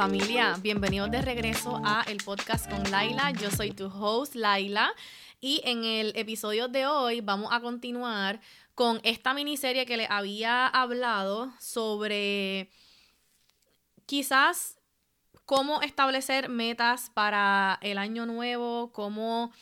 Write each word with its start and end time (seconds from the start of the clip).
Familia, 0.00 0.56
bienvenidos 0.62 1.10
de 1.10 1.20
regreso 1.20 1.78
a 1.84 2.02
el 2.08 2.16
podcast 2.24 2.70
con 2.70 2.90
Laila. 2.90 3.32
Yo 3.32 3.50
soy 3.50 3.72
tu 3.72 3.88
host, 3.88 4.34
Laila. 4.34 4.94
Y 5.42 5.60
en 5.62 5.84
el 5.84 6.16
episodio 6.16 6.68
de 6.68 6.86
hoy 6.86 7.20
vamos 7.20 7.52
a 7.52 7.60
continuar 7.60 8.40
con 8.74 8.98
esta 9.04 9.34
miniserie 9.34 9.84
que 9.84 9.98
les 9.98 10.10
había 10.10 10.66
hablado 10.66 11.52
sobre 11.60 12.70
quizás 14.06 14.78
cómo 15.44 15.82
establecer 15.82 16.48
metas 16.48 17.10
para 17.10 17.78
el 17.82 17.98
año 17.98 18.24
nuevo, 18.24 18.92
cómo 18.94 19.52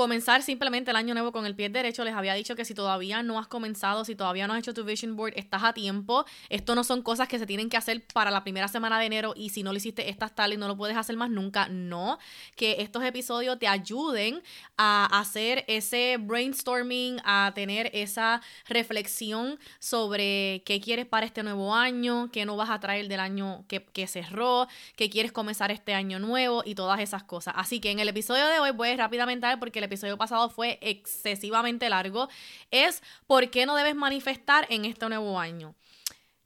comenzar 0.00 0.42
simplemente 0.42 0.92
el 0.92 0.96
año 0.96 1.12
nuevo 1.12 1.30
con 1.30 1.44
el 1.44 1.54
pie 1.54 1.68
derecho. 1.68 2.04
Les 2.04 2.14
había 2.14 2.32
dicho 2.32 2.56
que 2.56 2.64
si 2.64 2.72
todavía 2.72 3.22
no 3.22 3.38
has 3.38 3.48
comenzado, 3.48 4.06
si 4.06 4.14
todavía 4.14 4.46
no 4.46 4.54
has 4.54 4.60
hecho 4.60 4.72
tu 4.72 4.82
vision 4.82 5.14
board, 5.14 5.34
estás 5.36 5.62
a 5.62 5.74
tiempo. 5.74 6.24
Esto 6.48 6.74
no 6.74 6.84
son 6.84 7.02
cosas 7.02 7.28
que 7.28 7.38
se 7.38 7.44
tienen 7.44 7.68
que 7.68 7.76
hacer 7.76 8.02
para 8.14 8.30
la 8.30 8.42
primera 8.42 8.66
semana 8.66 8.98
de 8.98 9.04
enero 9.04 9.34
y 9.36 9.50
si 9.50 9.62
no 9.62 9.72
lo 9.72 9.76
hiciste, 9.76 10.08
estás 10.08 10.34
tal 10.34 10.54
y 10.54 10.56
no 10.56 10.68
lo 10.68 10.76
puedes 10.78 10.96
hacer 10.96 11.18
más 11.18 11.28
nunca. 11.28 11.68
No, 11.68 12.18
que 12.56 12.76
estos 12.78 13.04
episodios 13.04 13.58
te 13.58 13.68
ayuden 13.68 14.42
a 14.78 15.20
hacer 15.20 15.66
ese 15.68 16.16
brainstorming, 16.18 17.20
a 17.22 17.52
tener 17.54 17.90
esa 17.92 18.40
reflexión 18.68 19.58
sobre 19.80 20.62
qué 20.64 20.80
quieres 20.80 21.04
para 21.04 21.26
este 21.26 21.42
nuevo 21.42 21.74
año, 21.74 22.30
qué 22.32 22.46
no 22.46 22.56
vas 22.56 22.70
a 22.70 22.80
traer 22.80 23.06
del 23.06 23.20
año 23.20 23.66
que, 23.68 23.84
que 23.84 24.06
cerró, 24.06 24.66
qué 24.96 25.10
quieres 25.10 25.30
comenzar 25.30 25.70
este 25.70 25.92
año 25.92 26.18
nuevo 26.18 26.62
y 26.64 26.74
todas 26.74 27.00
esas 27.00 27.22
cosas. 27.22 27.52
Así 27.58 27.80
que 27.80 27.90
en 27.90 27.98
el 27.98 28.08
episodio 28.08 28.46
de 28.46 28.60
hoy 28.60 28.70
voy 28.70 28.96
rápidamente 28.96 29.44
a 29.44 29.50
ver 29.50 29.58
porque 29.58 29.80
el 29.80 29.89
episodio 29.90 30.16
pasado 30.16 30.48
fue 30.48 30.78
excesivamente 30.80 31.90
largo, 31.90 32.28
es 32.70 33.02
por 33.26 33.50
qué 33.50 33.66
no 33.66 33.74
debes 33.74 33.96
manifestar 33.96 34.66
en 34.70 34.84
este 34.84 35.08
nuevo 35.08 35.38
año. 35.38 35.74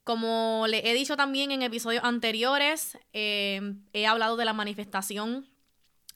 Como 0.02 0.66
le 0.68 0.90
he 0.90 0.94
dicho 0.94 1.16
también 1.16 1.50
en 1.50 1.62
episodios 1.62 2.04
anteriores, 2.04 2.98
eh, 3.12 3.74
he 3.92 4.06
hablado 4.06 4.36
de 4.36 4.44
la 4.44 4.52
manifestación 4.52 5.46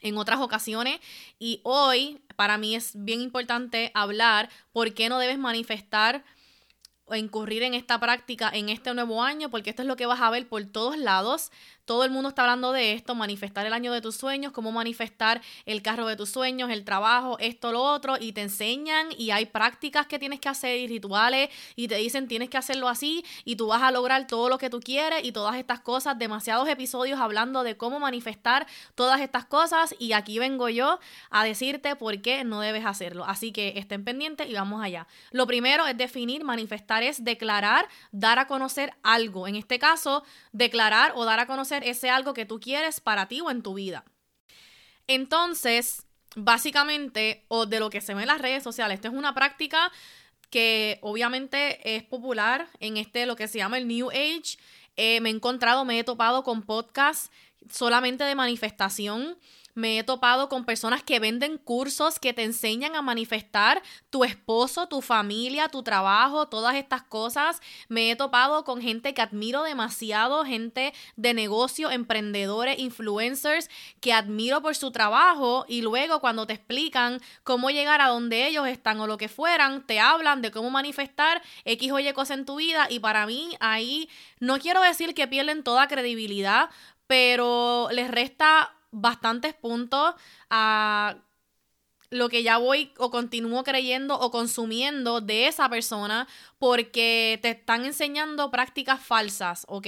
en 0.00 0.17
otras 0.17 0.41
ocasiones 0.41 1.00
y 1.39 1.61
hoy 1.64 2.20
para 2.36 2.58
mí 2.58 2.75
es 2.75 2.92
bien 2.94 3.20
importante 3.20 3.91
hablar 3.95 4.48
por 4.72 4.95
qué 4.95 5.08
no 5.08 5.19
debes 5.19 5.39
manifestar 5.39 6.24
o 7.06 7.14
incurrir 7.14 7.62
en 7.62 7.74
esta 7.74 7.98
práctica 7.98 8.50
en 8.52 8.69
este 8.69 8.92
nuevo 8.95 9.22
año, 9.22 9.50
porque 9.50 9.70
esto 9.70 9.83
es 9.83 9.89
lo 9.89 9.97
que 9.97 10.06
vas 10.06 10.20
a 10.20 10.30
ver 10.30 10.47
por 10.48 10.64
todos 10.67 10.97
lados. 10.98 11.50
Todo 11.89 12.05
el 12.05 12.11
mundo 12.11 12.28
está 12.28 12.42
hablando 12.42 12.72
de 12.72 12.92
esto, 12.92 13.14
manifestar 13.14 13.64
el 13.64 13.72
año 13.72 13.94
de 13.94 14.03
tus 14.03 14.14
sueños, 14.14 14.53
cómo 14.53 14.72
manifestar 14.72 15.41
el 15.64 15.81
carro 15.81 16.06
de 16.06 16.17
tus 16.17 16.28
sueños, 16.28 16.69
el 16.69 16.84
trabajo, 16.84 17.39
esto, 17.39 17.72
lo 17.72 17.83
otro, 17.83 18.17
y 18.20 18.33
te 18.33 18.42
enseñan 18.42 19.06
y 19.17 19.30
hay 19.30 19.47
prácticas 19.47 20.06
que 20.06 20.19
tienes 20.19 20.39
que 20.39 20.50
hacer 20.50 20.78
y 20.78 20.86
rituales 20.86 21.48
y 21.77 21.89
te 21.89 21.95
dicen 21.95 22.28
tienes 22.28 22.50
que 22.50 22.58
hacerlo 22.58 22.91
así 22.91 23.25
y 23.47 23.56
tú 23.56 23.69
vas 23.69 23.80
a 23.80 23.91
lograr 23.91 24.27
todo 24.27 24.50
lo 24.50 24.58
que 24.58 24.69
tú 24.69 24.80
quieres 24.80 25.25
y 25.25 25.33
todas 25.33 25.56
estas 25.56 25.80
cosas, 25.80 26.19
demasiados 26.19 26.69
episodios 26.69 27.20
hablando 27.20 27.62
de 27.62 27.78
cómo 27.78 27.98
manifestar 27.98 28.67
todas 28.95 29.23
estas 29.23 29.47
cosas 29.47 29.95
y 29.98 30.12
aquí 30.12 30.39
vengo 30.39 30.69
yo 30.69 31.00
a 31.30 31.42
decirte 31.42 31.97
por 31.97 32.20
qué 32.20 32.45
no 32.45 32.61
debes 32.61 32.84
hacerlo. 32.84 33.25
Así 33.25 33.50
que 33.50 33.73
estén 33.77 34.05
pendientes 34.05 34.47
y 34.47 34.52
vamos 34.52 34.84
allá. 34.84 35.06
Lo 35.30 35.47
primero 35.47 35.86
es 35.86 35.97
definir, 35.97 36.45
manifestar 36.45 37.02
es 37.02 37.25
declarar, 37.25 37.89
dar 38.12 38.39
a 38.39 38.47
conocer 38.47 38.92
algo. 39.02 39.48
En 39.48 39.56
este 39.56 39.78
caso, 39.78 40.23
declarar 40.52 41.12
o 41.14 41.25
dar 41.25 41.41
a 41.41 41.47
conocer 41.47 41.77
ese 41.84 42.10
algo 42.10 42.34
que 42.34 42.46
tú 42.46 42.60
quieres 42.60 43.00
para 43.00 43.28
ti 43.28 43.40
o 43.40 43.50
en 43.50 43.62
tu 43.62 43.74
vida. 43.74 44.04
Entonces, 45.06 46.06
básicamente, 46.36 47.44
o 47.48 47.66
de 47.66 47.80
lo 47.80 47.90
que 47.90 48.00
se 48.00 48.14
ve 48.14 48.22
en 48.22 48.28
las 48.28 48.40
redes 48.40 48.62
sociales, 48.62 48.96
esta 48.96 49.08
es 49.08 49.14
una 49.14 49.34
práctica 49.34 49.90
que 50.50 50.98
obviamente 51.02 51.96
es 51.96 52.02
popular 52.04 52.68
en 52.80 52.96
este, 52.96 53.26
lo 53.26 53.36
que 53.36 53.48
se 53.48 53.58
llama 53.58 53.78
el 53.78 53.88
New 53.88 54.10
Age. 54.10 54.58
Eh, 54.96 55.20
me 55.20 55.30
he 55.30 55.32
encontrado, 55.32 55.84
me 55.84 55.98
he 55.98 56.04
topado 56.04 56.42
con 56.42 56.62
podcasts 56.62 57.30
solamente 57.70 58.24
de 58.24 58.34
manifestación 58.34 59.38
me 59.78 59.96
he 59.96 60.02
topado 60.02 60.48
con 60.48 60.64
personas 60.64 61.05
que 61.05 61.20
venden 61.20 61.56
cursos 61.56 62.18
que 62.18 62.33
te 62.33 62.42
enseñan 62.42 62.96
a 62.96 63.00
manifestar 63.00 63.80
tu 64.11 64.24
esposo, 64.24 64.89
tu 64.89 65.02
familia, 65.02 65.68
tu 65.68 65.84
trabajo, 65.84 66.48
todas 66.48 66.74
estas 66.74 67.05
cosas. 67.05 67.62
Me 67.88 68.11
he 68.11 68.17
topado 68.17 68.64
con 68.64 68.83
gente 68.83 69.14
que 69.14 69.22
admiro 69.22 69.62
demasiado, 69.62 70.44
gente 70.44 70.92
de 71.14 71.33
negocio, 71.33 71.92
emprendedores, 71.92 72.80
influencers, 72.80 73.70
que 74.00 74.12
admiro 74.12 74.61
por 74.62 74.74
su 74.74 74.90
trabajo 74.90 75.64
y 75.68 75.80
luego 75.83 76.20
cuando 76.20 76.44
te 76.44 76.55
explican 76.55 77.20
cómo 77.44 77.70
llegar 77.70 78.00
a 78.00 78.08
donde 78.08 78.48
ellos 78.48 78.67
están 78.67 78.98
o 78.98 79.06
lo 79.06 79.17
que 79.17 79.28
fueran, 79.28 79.86
te 79.86 80.00
hablan 80.00 80.42
de 80.42 80.50
cómo 80.50 80.70
manifestar 80.70 81.40
X 81.64 81.92
o 81.92 82.00
Y 82.00 82.12
cosas 82.14 82.38
en 82.38 82.46
tu 82.46 82.56
vida 82.56 82.88
y 82.90 82.98
para 82.98 83.27
mí 83.27 83.56
ahí 83.61 84.11
no 84.40 84.58
quiero 84.58 84.83
decir 84.83 85.14
que 85.14 85.28
pierden 85.28 85.62
toda 85.62 85.86
credibilidad, 85.86 86.68
pero 87.06 87.88
les 87.92 88.11
resta 88.11 88.74
bastantes 88.90 89.54
puntos 89.54 90.14
a 90.50 91.18
lo 92.10 92.28
que 92.28 92.42
ya 92.42 92.56
voy 92.56 92.92
o 92.96 93.10
continúo 93.10 93.62
creyendo 93.64 94.18
o 94.18 94.30
consumiendo 94.30 95.20
de 95.20 95.46
esa 95.46 95.68
persona 95.68 96.26
porque 96.58 97.38
te 97.42 97.50
están 97.50 97.84
enseñando 97.84 98.50
prácticas 98.50 99.00
falsas, 99.04 99.64
¿ok? 99.68 99.86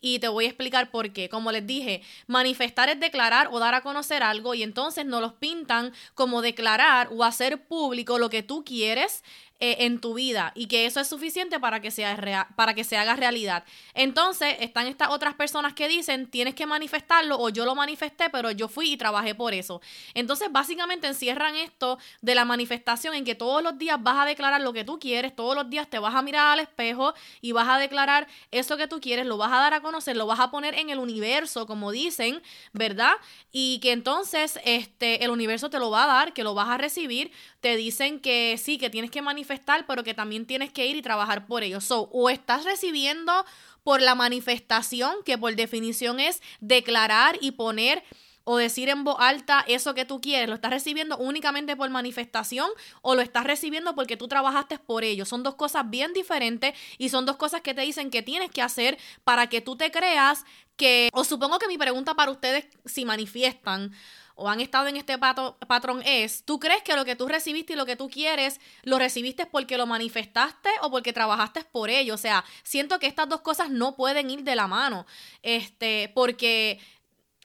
Y 0.00 0.20
te 0.20 0.28
voy 0.28 0.44
a 0.44 0.48
explicar 0.48 0.90
por 0.90 1.12
qué. 1.12 1.28
Como 1.28 1.50
les 1.50 1.66
dije, 1.66 2.02
manifestar 2.28 2.88
es 2.88 3.00
declarar 3.00 3.48
o 3.50 3.58
dar 3.58 3.74
a 3.74 3.80
conocer 3.80 4.22
algo 4.22 4.54
y 4.54 4.62
entonces 4.62 5.04
no 5.06 5.20
los 5.20 5.32
pintan 5.32 5.92
como 6.14 6.40
declarar 6.40 7.08
o 7.10 7.24
hacer 7.24 7.66
público 7.66 8.18
lo 8.18 8.30
que 8.30 8.44
tú 8.44 8.64
quieres 8.64 9.24
eh, 9.58 9.76
en 9.86 10.00
tu 10.00 10.12
vida 10.12 10.52
y 10.54 10.66
que 10.66 10.84
eso 10.84 11.00
es 11.00 11.08
suficiente 11.08 11.58
para 11.58 11.80
que, 11.80 11.90
sea 11.90 12.48
para 12.56 12.74
que 12.74 12.84
se 12.84 12.98
haga 12.98 13.16
realidad. 13.16 13.64
Entonces 13.94 14.56
están 14.60 14.86
estas 14.86 15.08
otras 15.08 15.34
personas 15.34 15.72
que 15.72 15.88
dicen 15.88 16.26
tienes 16.26 16.54
que 16.54 16.66
manifestarlo 16.66 17.38
o 17.38 17.48
yo 17.48 17.64
lo 17.64 17.74
manifesté 17.74 18.28
pero 18.28 18.50
yo 18.50 18.68
fui 18.68 18.92
y 18.92 18.96
trabajé 18.98 19.34
por 19.34 19.54
eso. 19.54 19.80
Entonces 20.12 20.48
básicamente 20.52 21.06
encierran 21.06 21.56
esto 21.56 21.98
de 22.20 22.34
la 22.34 22.44
manifestación 22.44 23.14
en 23.14 23.24
que 23.24 23.34
todos 23.34 23.62
los 23.62 23.78
días 23.78 23.96
vas 24.02 24.18
a 24.18 24.26
declarar 24.26 24.60
lo 24.60 24.74
que 24.74 24.84
tú 24.84 24.98
quieres, 24.98 25.34
todos 25.34 25.54
los 25.54 25.70
días 25.70 25.88
te 25.88 25.98
vas 25.98 26.14
a 26.14 26.20
mirar 26.20 26.48
al 26.48 26.60
espejo 26.60 27.14
y 27.40 27.52
vas 27.52 27.68
a 27.68 27.78
declarar 27.78 28.26
eso 28.50 28.76
que 28.76 28.88
tú 28.88 29.00
quieres, 29.00 29.24
lo 29.24 29.38
vas 29.38 29.52
a 29.52 29.56
dar 29.56 29.72
a 29.72 29.80
conocer, 29.80 30.18
lo 30.18 30.26
vas 30.26 30.40
a 30.40 30.50
poner 30.50 30.74
en 30.74 30.90
el 30.90 30.98
universo 30.98 31.66
como 31.66 31.92
dicen, 31.92 32.42
¿verdad? 32.72 33.14
Y 33.52 33.78
que 33.80 33.92
entonces 33.92 34.60
este 34.64 35.24
el 35.24 35.30
universo 35.30 35.70
te 35.70 35.78
lo 35.78 35.90
va 35.90 36.04
a 36.04 36.06
dar, 36.06 36.32
que 36.34 36.44
lo 36.44 36.52
vas 36.52 36.68
a 36.68 36.76
recibir, 36.76 37.32
te 37.66 37.74
dicen 37.74 38.20
que 38.20 38.60
sí, 38.62 38.78
que 38.78 38.90
tienes 38.90 39.10
que 39.10 39.22
manifestar 39.22 39.86
pero 39.88 40.04
que 40.04 40.14
también 40.14 40.46
tienes 40.46 40.72
que 40.72 40.86
ir 40.86 40.94
y 40.94 41.02
trabajar 41.02 41.48
por 41.48 41.64
ello. 41.64 41.80
So, 41.80 42.08
o 42.12 42.30
estás 42.30 42.62
recibiendo 42.62 43.44
por 43.82 44.00
la 44.00 44.14
manifestación, 44.14 45.16
que 45.24 45.36
por 45.36 45.56
definición 45.56 46.20
es 46.20 46.42
declarar 46.60 47.36
y 47.40 47.50
poner 47.50 48.04
o 48.44 48.56
decir 48.56 48.88
en 48.88 49.02
voz 49.02 49.16
alta 49.18 49.64
eso 49.66 49.96
que 49.96 50.04
tú 50.04 50.20
quieres, 50.20 50.48
lo 50.48 50.54
estás 50.54 50.70
recibiendo 50.70 51.18
únicamente 51.18 51.74
por 51.74 51.90
manifestación 51.90 52.70
o 53.02 53.16
lo 53.16 53.20
estás 53.20 53.42
recibiendo 53.42 53.96
porque 53.96 54.16
tú 54.16 54.28
trabajaste 54.28 54.78
por 54.78 55.02
ello. 55.02 55.24
Son 55.24 55.42
dos 55.42 55.56
cosas 55.56 55.90
bien 55.90 56.12
diferentes 56.12 56.72
y 56.98 57.08
son 57.08 57.26
dos 57.26 57.36
cosas 57.36 57.62
que 57.62 57.74
te 57.74 57.80
dicen 57.80 58.10
que 58.10 58.22
tienes 58.22 58.52
que 58.52 58.62
hacer 58.62 58.96
para 59.24 59.48
que 59.48 59.60
tú 59.60 59.74
te 59.74 59.90
creas 59.90 60.44
que, 60.76 61.08
o 61.12 61.24
supongo 61.24 61.58
que 61.58 61.66
mi 61.66 61.78
pregunta 61.78 62.14
para 62.14 62.30
ustedes 62.30 62.68
si 62.84 63.04
manifiestan 63.04 63.90
o 64.36 64.48
han 64.48 64.60
estado 64.60 64.86
en 64.86 64.96
este 64.96 65.18
patrón 65.18 66.02
es, 66.04 66.44
¿tú 66.44 66.60
crees 66.60 66.82
que 66.82 66.94
lo 66.94 67.04
que 67.04 67.16
tú 67.16 67.26
recibiste 67.26 67.72
y 67.72 67.76
lo 67.76 67.86
que 67.86 67.96
tú 67.96 68.08
quieres 68.08 68.60
lo 68.82 68.98
recibiste 68.98 69.46
porque 69.46 69.78
lo 69.78 69.86
manifestaste 69.86 70.68
o 70.82 70.90
porque 70.90 71.14
trabajaste 71.14 71.64
por 71.64 71.88
ello? 71.90 72.14
O 72.14 72.18
sea, 72.18 72.44
siento 72.62 72.98
que 72.98 73.06
estas 73.06 73.28
dos 73.28 73.40
cosas 73.40 73.70
no 73.70 73.96
pueden 73.96 74.30
ir 74.30 74.44
de 74.44 74.54
la 74.54 74.66
mano, 74.66 75.06
este, 75.42 76.12
porque 76.14 76.78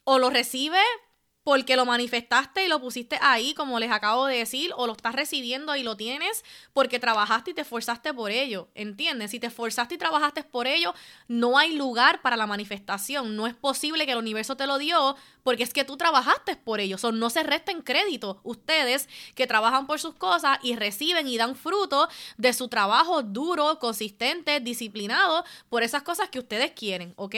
o 0.03 0.19
lo 0.19 0.29
recibe 0.29 0.79
porque 1.43 1.75
lo 1.75 1.85
manifestaste 1.85 2.65
y 2.65 2.67
lo 2.67 2.79
pusiste 2.79 3.17
ahí, 3.21 3.53
como 3.55 3.79
les 3.79 3.91
acabo 3.91 4.27
de 4.27 4.37
decir, 4.37 4.71
o 4.75 4.85
lo 4.85 4.93
estás 4.93 5.15
recibiendo 5.15 5.75
y 5.75 5.83
lo 5.83 5.97
tienes 5.97 6.43
porque 6.73 6.99
trabajaste 6.99 7.51
y 7.51 7.53
te 7.53 7.61
esforzaste 7.61 8.13
por 8.13 8.31
ello, 8.31 8.69
¿entiendes? 8.75 9.31
Si 9.31 9.39
te 9.39 9.47
esforzaste 9.47 9.95
y 9.95 9.97
trabajaste 9.97 10.43
por 10.43 10.67
ello, 10.67 10.93
no 11.27 11.57
hay 11.57 11.75
lugar 11.75 12.21
para 12.21 12.37
la 12.37 12.45
manifestación, 12.45 13.35
no 13.35 13.47
es 13.47 13.55
posible 13.55 14.05
que 14.05 14.11
el 14.11 14.19
universo 14.19 14.55
te 14.55 14.67
lo 14.67 14.77
dio 14.77 15.15
porque 15.43 15.63
es 15.63 15.73
que 15.73 15.83
tú 15.83 15.97
trabajaste 15.97 16.55
por 16.55 16.79
ello, 16.79 16.97
o 17.01 17.11
no 17.11 17.29
se 17.31 17.41
resten 17.41 17.81
crédito 17.81 18.39
ustedes 18.43 19.09
que 19.33 19.47
trabajan 19.47 19.87
por 19.87 19.99
sus 19.99 20.13
cosas 20.13 20.59
y 20.61 20.75
reciben 20.75 21.27
y 21.27 21.37
dan 21.37 21.55
fruto 21.55 22.07
de 22.37 22.53
su 22.53 22.67
trabajo 22.67 23.23
duro, 23.23 23.79
consistente, 23.79 24.59
disciplinado 24.59 25.43
por 25.69 25.81
esas 25.81 26.03
cosas 26.03 26.29
que 26.29 26.39
ustedes 26.39 26.71
quieren, 26.71 27.13
¿ok? 27.15 27.35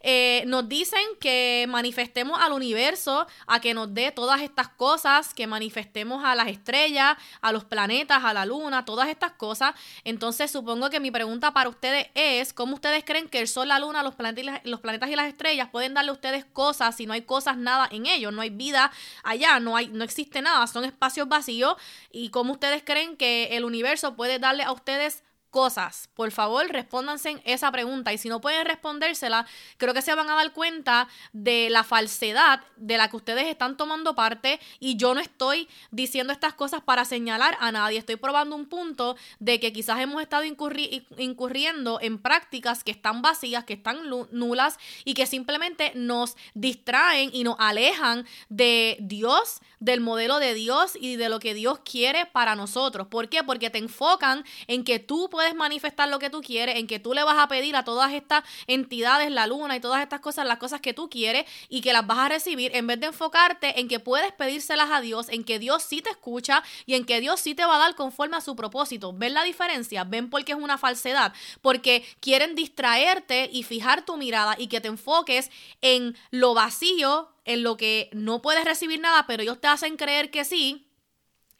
Eh, 0.00 0.44
nos 0.46 0.68
dicen 0.68 1.02
que 1.20 1.66
manifestemos 1.68 2.40
al 2.40 2.52
universo 2.52 3.26
a 3.46 3.60
que 3.60 3.74
nos 3.74 3.92
dé 3.92 4.12
todas 4.12 4.40
estas 4.42 4.68
cosas, 4.68 5.34
que 5.34 5.46
manifestemos 5.46 6.24
a 6.24 6.34
las 6.34 6.48
estrellas, 6.48 7.16
a 7.40 7.52
los 7.52 7.64
planetas, 7.64 8.24
a 8.24 8.32
la 8.32 8.46
luna, 8.46 8.84
todas 8.84 9.08
estas 9.08 9.32
cosas. 9.32 9.74
Entonces 10.04 10.50
supongo 10.50 10.90
que 10.90 11.00
mi 11.00 11.10
pregunta 11.10 11.52
para 11.52 11.68
ustedes 11.68 12.08
es, 12.14 12.52
¿cómo 12.52 12.74
ustedes 12.74 13.04
creen 13.04 13.28
que 13.28 13.40
el 13.40 13.48
sol, 13.48 13.68
la 13.68 13.78
luna, 13.78 14.02
los 14.02 14.14
planetas 14.14 14.42
y 14.42 14.46
las, 14.46 14.60
los 14.64 14.80
planetas 14.80 15.10
y 15.10 15.16
las 15.16 15.26
estrellas 15.26 15.68
pueden 15.70 15.94
darle 15.94 16.10
a 16.10 16.14
ustedes 16.14 16.44
cosas 16.44 16.96
si 16.96 17.06
no 17.06 17.12
hay 17.12 17.22
cosas, 17.22 17.56
nada 17.56 17.88
en 17.90 18.06
ellos? 18.06 18.32
No 18.32 18.42
hay 18.42 18.50
vida 18.50 18.90
allá, 19.22 19.60
no, 19.60 19.76
hay, 19.76 19.88
no 19.88 20.04
existe 20.04 20.42
nada, 20.42 20.66
son 20.66 20.84
espacios 20.84 21.28
vacíos. 21.28 21.76
¿Y 22.10 22.30
cómo 22.30 22.52
ustedes 22.52 22.82
creen 22.84 23.16
que 23.16 23.56
el 23.56 23.64
universo 23.64 24.14
puede 24.16 24.38
darle 24.38 24.62
a 24.64 24.72
ustedes 24.72 25.22
cosas? 25.54 26.08
Por 26.14 26.32
favor, 26.32 26.66
respóndanse 26.66 27.40
esa 27.44 27.70
pregunta. 27.70 28.12
Y 28.12 28.18
si 28.18 28.28
no 28.28 28.40
pueden 28.40 28.66
respondérsela, 28.66 29.46
creo 29.76 29.94
que 29.94 30.02
se 30.02 30.12
van 30.12 30.28
a 30.28 30.34
dar 30.34 30.52
cuenta 30.52 31.06
de 31.32 31.70
la 31.70 31.84
falsedad 31.84 32.60
de 32.74 32.98
la 32.98 33.08
que 33.08 33.14
ustedes 33.14 33.46
están 33.46 33.76
tomando 33.76 34.16
parte. 34.16 34.58
Y 34.80 34.96
yo 34.96 35.14
no 35.14 35.20
estoy 35.20 35.68
diciendo 35.92 36.32
estas 36.32 36.54
cosas 36.54 36.82
para 36.82 37.04
señalar 37.04 37.56
a 37.60 37.70
nadie. 37.70 38.00
Estoy 38.00 38.16
probando 38.16 38.56
un 38.56 38.66
punto 38.66 39.16
de 39.38 39.60
que 39.60 39.72
quizás 39.72 40.00
hemos 40.00 40.20
estado 40.20 40.42
incurriendo 40.42 42.00
en 42.00 42.18
prácticas 42.18 42.82
que 42.82 42.90
están 42.90 43.22
vacías, 43.22 43.62
que 43.62 43.74
están 43.74 43.98
nulas 44.32 44.76
y 45.04 45.14
que 45.14 45.26
simplemente 45.26 45.92
nos 45.94 46.36
distraen 46.54 47.30
y 47.32 47.44
nos 47.44 47.54
alejan 47.60 48.26
de 48.48 48.96
Dios, 48.98 49.60
del 49.78 50.00
modelo 50.00 50.40
de 50.40 50.54
Dios 50.54 50.98
y 51.00 51.14
de 51.14 51.28
lo 51.28 51.38
que 51.38 51.54
Dios 51.54 51.78
quiere 51.84 52.26
para 52.26 52.56
nosotros. 52.56 53.06
¿Por 53.06 53.28
qué? 53.28 53.44
Porque 53.44 53.70
te 53.70 53.78
enfocan 53.78 54.44
en 54.66 54.82
que 54.82 54.98
tú 54.98 55.28
puedes 55.30 55.43
manifestar 55.52 56.08
lo 56.08 56.18
que 56.18 56.30
tú 56.30 56.40
quieres, 56.40 56.76
en 56.76 56.86
que 56.86 56.98
tú 56.98 57.12
le 57.12 57.22
vas 57.24 57.36
a 57.38 57.48
pedir 57.48 57.76
a 57.76 57.84
todas 57.84 58.12
estas 58.14 58.44
entidades, 58.66 59.30
la 59.30 59.46
luna 59.46 59.76
y 59.76 59.80
todas 59.80 60.00
estas 60.00 60.20
cosas, 60.20 60.46
las 60.46 60.58
cosas 60.58 60.80
que 60.80 60.94
tú 60.94 61.10
quieres 61.10 61.44
y 61.68 61.82
que 61.82 61.92
las 61.92 62.06
vas 62.06 62.18
a 62.18 62.28
recibir, 62.28 62.74
en 62.74 62.86
vez 62.86 63.00
de 63.00 63.08
enfocarte 63.08 63.80
en 63.80 63.88
que 63.88 64.00
puedes 64.00 64.32
pedírselas 64.32 64.90
a 64.90 65.00
Dios, 65.00 65.28
en 65.28 65.44
que 65.44 65.58
Dios 65.58 65.82
sí 65.82 66.00
te 66.00 66.10
escucha 66.10 66.62
y 66.86 66.94
en 66.94 67.04
que 67.04 67.20
Dios 67.20 67.40
sí 67.40 67.54
te 67.54 67.66
va 67.66 67.76
a 67.76 67.78
dar 67.78 67.94
conforme 67.94 68.36
a 68.36 68.40
su 68.40 68.56
propósito. 68.56 69.12
¿Ven 69.12 69.34
la 69.34 69.42
diferencia? 69.42 70.04
¿Ven 70.04 70.30
por 70.30 70.44
qué 70.44 70.52
es 70.52 70.58
una 70.58 70.78
falsedad? 70.78 71.34
Porque 71.60 72.06
quieren 72.20 72.54
distraerte 72.54 73.50
y 73.52 73.64
fijar 73.64 74.04
tu 74.04 74.16
mirada 74.16 74.54
y 74.56 74.68
que 74.68 74.80
te 74.80 74.88
enfoques 74.88 75.50
en 75.80 76.16
lo 76.30 76.54
vacío, 76.54 77.28
en 77.44 77.62
lo 77.62 77.76
que 77.76 78.08
no 78.12 78.40
puedes 78.40 78.64
recibir 78.64 79.00
nada, 79.00 79.26
pero 79.26 79.42
ellos 79.42 79.60
te 79.60 79.68
hacen 79.68 79.96
creer 79.96 80.30
que 80.30 80.44
sí, 80.44 80.86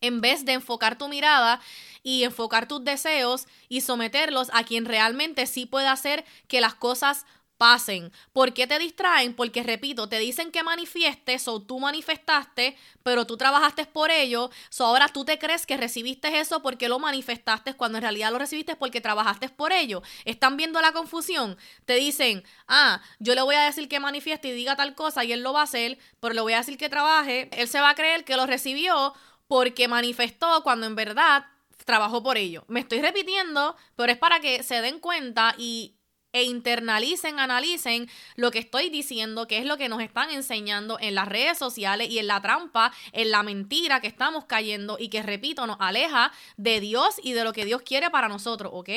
en 0.06 0.20
vez 0.20 0.44
de 0.44 0.52
enfocar 0.52 0.98
tu 0.98 1.08
mirada 1.08 1.60
y 2.02 2.24
enfocar 2.24 2.68
tus 2.68 2.84
deseos 2.84 3.46
y 3.68 3.80
someterlos 3.80 4.50
a 4.52 4.64
quien 4.64 4.84
realmente 4.84 5.46
sí 5.46 5.66
puede 5.66 5.88
hacer 5.88 6.24
que 6.48 6.60
las 6.60 6.74
cosas 6.74 7.24
pasen. 7.56 8.12
¿Por 8.32 8.52
qué 8.52 8.66
te 8.66 8.78
distraen? 8.78 9.34
Porque, 9.34 9.62
repito, 9.62 10.08
te 10.08 10.18
dicen 10.18 10.50
que 10.50 10.62
manifiestes 10.62 11.48
o 11.48 11.62
tú 11.62 11.78
manifestaste, 11.78 12.76
pero 13.02 13.26
tú 13.26 13.36
trabajaste 13.36 13.86
por 13.86 14.10
ello, 14.10 14.50
so 14.70 14.84
ahora 14.86 15.08
tú 15.08 15.24
te 15.24 15.38
crees 15.38 15.66
que 15.66 15.76
recibiste 15.76 16.40
eso 16.40 16.62
porque 16.62 16.88
lo 16.88 16.98
manifestaste 16.98 17.74
cuando 17.74 17.98
en 17.98 18.02
realidad 18.02 18.32
lo 18.32 18.38
recibiste 18.38 18.76
porque 18.76 19.00
trabajaste 19.00 19.48
por 19.48 19.72
ello. 19.72 20.02
¿Están 20.24 20.56
viendo 20.56 20.80
la 20.80 20.92
confusión? 20.92 21.56
Te 21.84 21.94
dicen, 21.94 22.44
ah, 22.68 23.00
yo 23.18 23.34
le 23.34 23.42
voy 23.42 23.54
a 23.54 23.64
decir 23.64 23.88
que 23.88 24.00
manifieste 24.00 24.48
y 24.48 24.52
diga 24.52 24.76
tal 24.76 24.94
cosa 24.94 25.24
y 25.24 25.32
él 25.32 25.42
lo 25.42 25.52
va 25.52 25.60
a 25.60 25.64
hacer, 25.64 25.98
pero 26.20 26.34
le 26.34 26.40
voy 26.40 26.54
a 26.54 26.58
decir 26.58 26.76
que 26.76 26.88
trabaje, 26.88 27.48
él 27.52 27.68
se 27.68 27.80
va 27.80 27.90
a 27.90 27.94
creer 27.94 28.24
que 28.24 28.36
lo 28.36 28.46
recibió 28.46 29.14
porque 29.46 29.88
manifestó 29.88 30.62
cuando 30.62 30.86
en 30.86 30.94
verdad 30.94 31.46
trabajó 31.84 32.22
por 32.22 32.38
ello. 32.38 32.64
Me 32.68 32.80
estoy 32.80 33.00
repitiendo, 33.00 33.76
pero 33.96 34.12
es 34.12 34.18
para 34.18 34.40
que 34.40 34.62
se 34.62 34.80
den 34.80 35.00
cuenta 35.00 35.54
y 35.58 35.96
e 36.34 36.42
internalicen, 36.42 37.38
analicen 37.38 38.10
lo 38.34 38.50
que 38.50 38.58
estoy 38.58 38.90
diciendo, 38.90 39.46
que 39.46 39.58
es 39.58 39.64
lo 39.64 39.76
que 39.76 39.88
nos 39.88 40.02
están 40.02 40.30
enseñando 40.30 40.98
en 41.00 41.14
las 41.14 41.28
redes 41.28 41.56
sociales 41.56 42.10
y 42.10 42.18
en 42.18 42.26
la 42.26 42.42
trampa, 42.42 42.92
en 43.12 43.30
la 43.30 43.44
mentira 43.44 44.00
que 44.00 44.08
estamos 44.08 44.44
cayendo 44.44 44.96
y 44.98 45.10
que, 45.10 45.22
repito, 45.22 45.64
nos 45.68 45.76
aleja 45.78 46.32
de 46.56 46.80
Dios 46.80 47.20
y 47.22 47.34
de 47.34 47.44
lo 47.44 47.52
que 47.52 47.64
Dios 47.64 47.82
quiere 47.82 48.10
para 48.10 48.26
nosotros, 48.26 48.72
¿ok? 48.74 48.90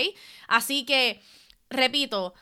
Así 0.48 0.84
que, 0.84 1.22
repito, 1.70 2.34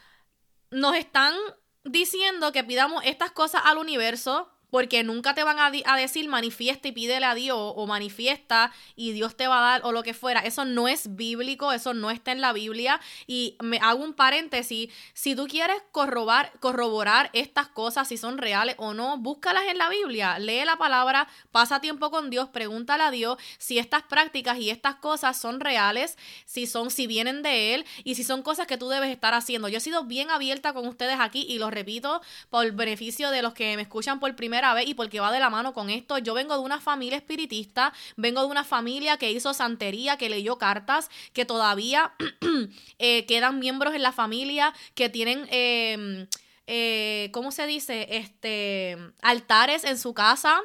nos 0.72 0.96
están 0.96 1.36
diciendo 1.84 2.54
que 2.54 2.64
pidamos 2.64 3.04
estas 3.04 3.32
cosas 3.32 3.64
al 3.66 3.78
universo, 3.78 4.50
porque 4.76 5.06
nunca 5.06 5.34
te 5.34 5.46
van 5.46 5.58
a, 5.58 5.96
decir 5.96 6.28
manifiesta 6.28 6.90
y 6.90 6.92
pídele 6.92 7.26
a 7.26 7.34
Dios 7.34 7.58
o 7.58 7.88
manifiesta 7.88 8.74
y 8.98 9.14
Dios 9.14 9.38
te 9.38 9.48
va 9.48 9.60
a 9.60 9.72
dar 9.72 9.82
o 9.86 9.94
lo 9.94 10.04
que 10.04 10.14
fuera. 10.14 10.42
Eso 10.42 10.66
no 10.66 10.90
es 10.90 11.16
bíblico, 11.16 11.72
eso 11.72 11.94
no 11.94 12.12
está 12.12 12.34
en 12.34 12.42
la 12.42 12.52
Biblia. 12.52 13.00
Y 13.26 13.56
me 13.64 13.78
hago 13.78 14.04
un 14.04 14.14
paréntesis, 14.14 14.92
si 15.14 15.34
tú 15.34 15.48
quieres 15.48 15.78
corroborar, 15.94 16.52
corroborar 16.60 17.30
estas 17.32 17.70
cosas, 17.70 18.10
si 18.10 18.18
son 18.18 18.38
reales 18.38 18.76
o 18.78 18.94
no, 18.94 19.18
búscalas 19.18 19.64
en 19.70 19.78
la 19.78 19.88
Biblia, 19.88 20.40
lee 20.40 20.66
la 20.66 20.76
palabra, 20.76 21.30
pasa 21.54 21.80
tiempo 21.80 22.12
con 22.12 22.30
Dios, 22.30 22.50
pregúntale 22.50 23.04
a 23.04 23.12
Dios 23.12 23.38
si 23.58 23.80
estas 23.80 24.04
prácticas 24.04 24.58
y 24.58 24.72
estas 24.72 24.96
cosas 24.96 25.40
son 25.40 25.62
reales, 25.62 26.18
si 26.44 26.68
son, 26.68 26.92
si 26.92 27.08
vienen 27.08 27.44
de 27.44 27.76
Él 27.76 27.86
y 28.04 28.16
si 28.16 28.26
son 28.26 28.42
cosas 28.42 28.68
que 28.68 28.78
tú 28.78 28.90
debes 28.90 29.10
estar 29.10 29.36
haciendo. 29.36 29.70
Yo 29.70 29.78
he 29.78 29.80
sido 29.80 30.04
bien 30.04 30.32
abierta 30.32 30.74
con 30.74 30.86
ustedes 30.86 31.18
aquí 31.22 31.46
y 31.48 31.60
lo 31.60 31.72
repito 31.72 32.22
por 32.50 32.70
beneficio 32.74 33.32
de 33.32 33.42
los 33.42 33.54
que 33.54 33.78
me 33.78 33.82
escuchan 33.82 34.20
por 34.20 34.36
primera 34.36 34.65
vez 34.74 34.88
y 34.88 34.94
porque 34.94 35.20
va 35.20 35.32
de 35.32 35.40
la 35.40 35.50
mano 35.50 35.74
con 35.74 35.90
esto. 35.90 36.18
Yo 36.18 36.34
vengo 36.34 36.56
de 36.56 36.62
una 36.62 36.80
familia 36.80 37.18
espiritista, 37.18 37.94
vengo 38.16 38.42
de 38.42 38.48
una 38.48 38.64
familia 38.64 39.18
que 39.18 39.32
hizo 39.32 39.54
santería, 39.54 40.18
que 40.18 40.30
leyó 40.30 40.58
cartas, 40.58 41.10
que 41.34 41.46
todavía 41.46 42.14
eh, 43.00 43.26
quedan 43.26 43.60
miembros 43.60 43.94
en 43.94 44.04
la 44.04 44.12
familia, 44.12 44.74
que 44.94 45.10
tienen... 45.10 45.48
Em, 45.52 46.28
eh, 46.68 47.30
¿cómo 47.32 47.52
se 47.52 47.68
dice? 47.68 48.08
Este, 48.10 48.98
altares 49.22 49.84
en 49.84 50.00
su 50.00 50.16
casa 50.16 50.64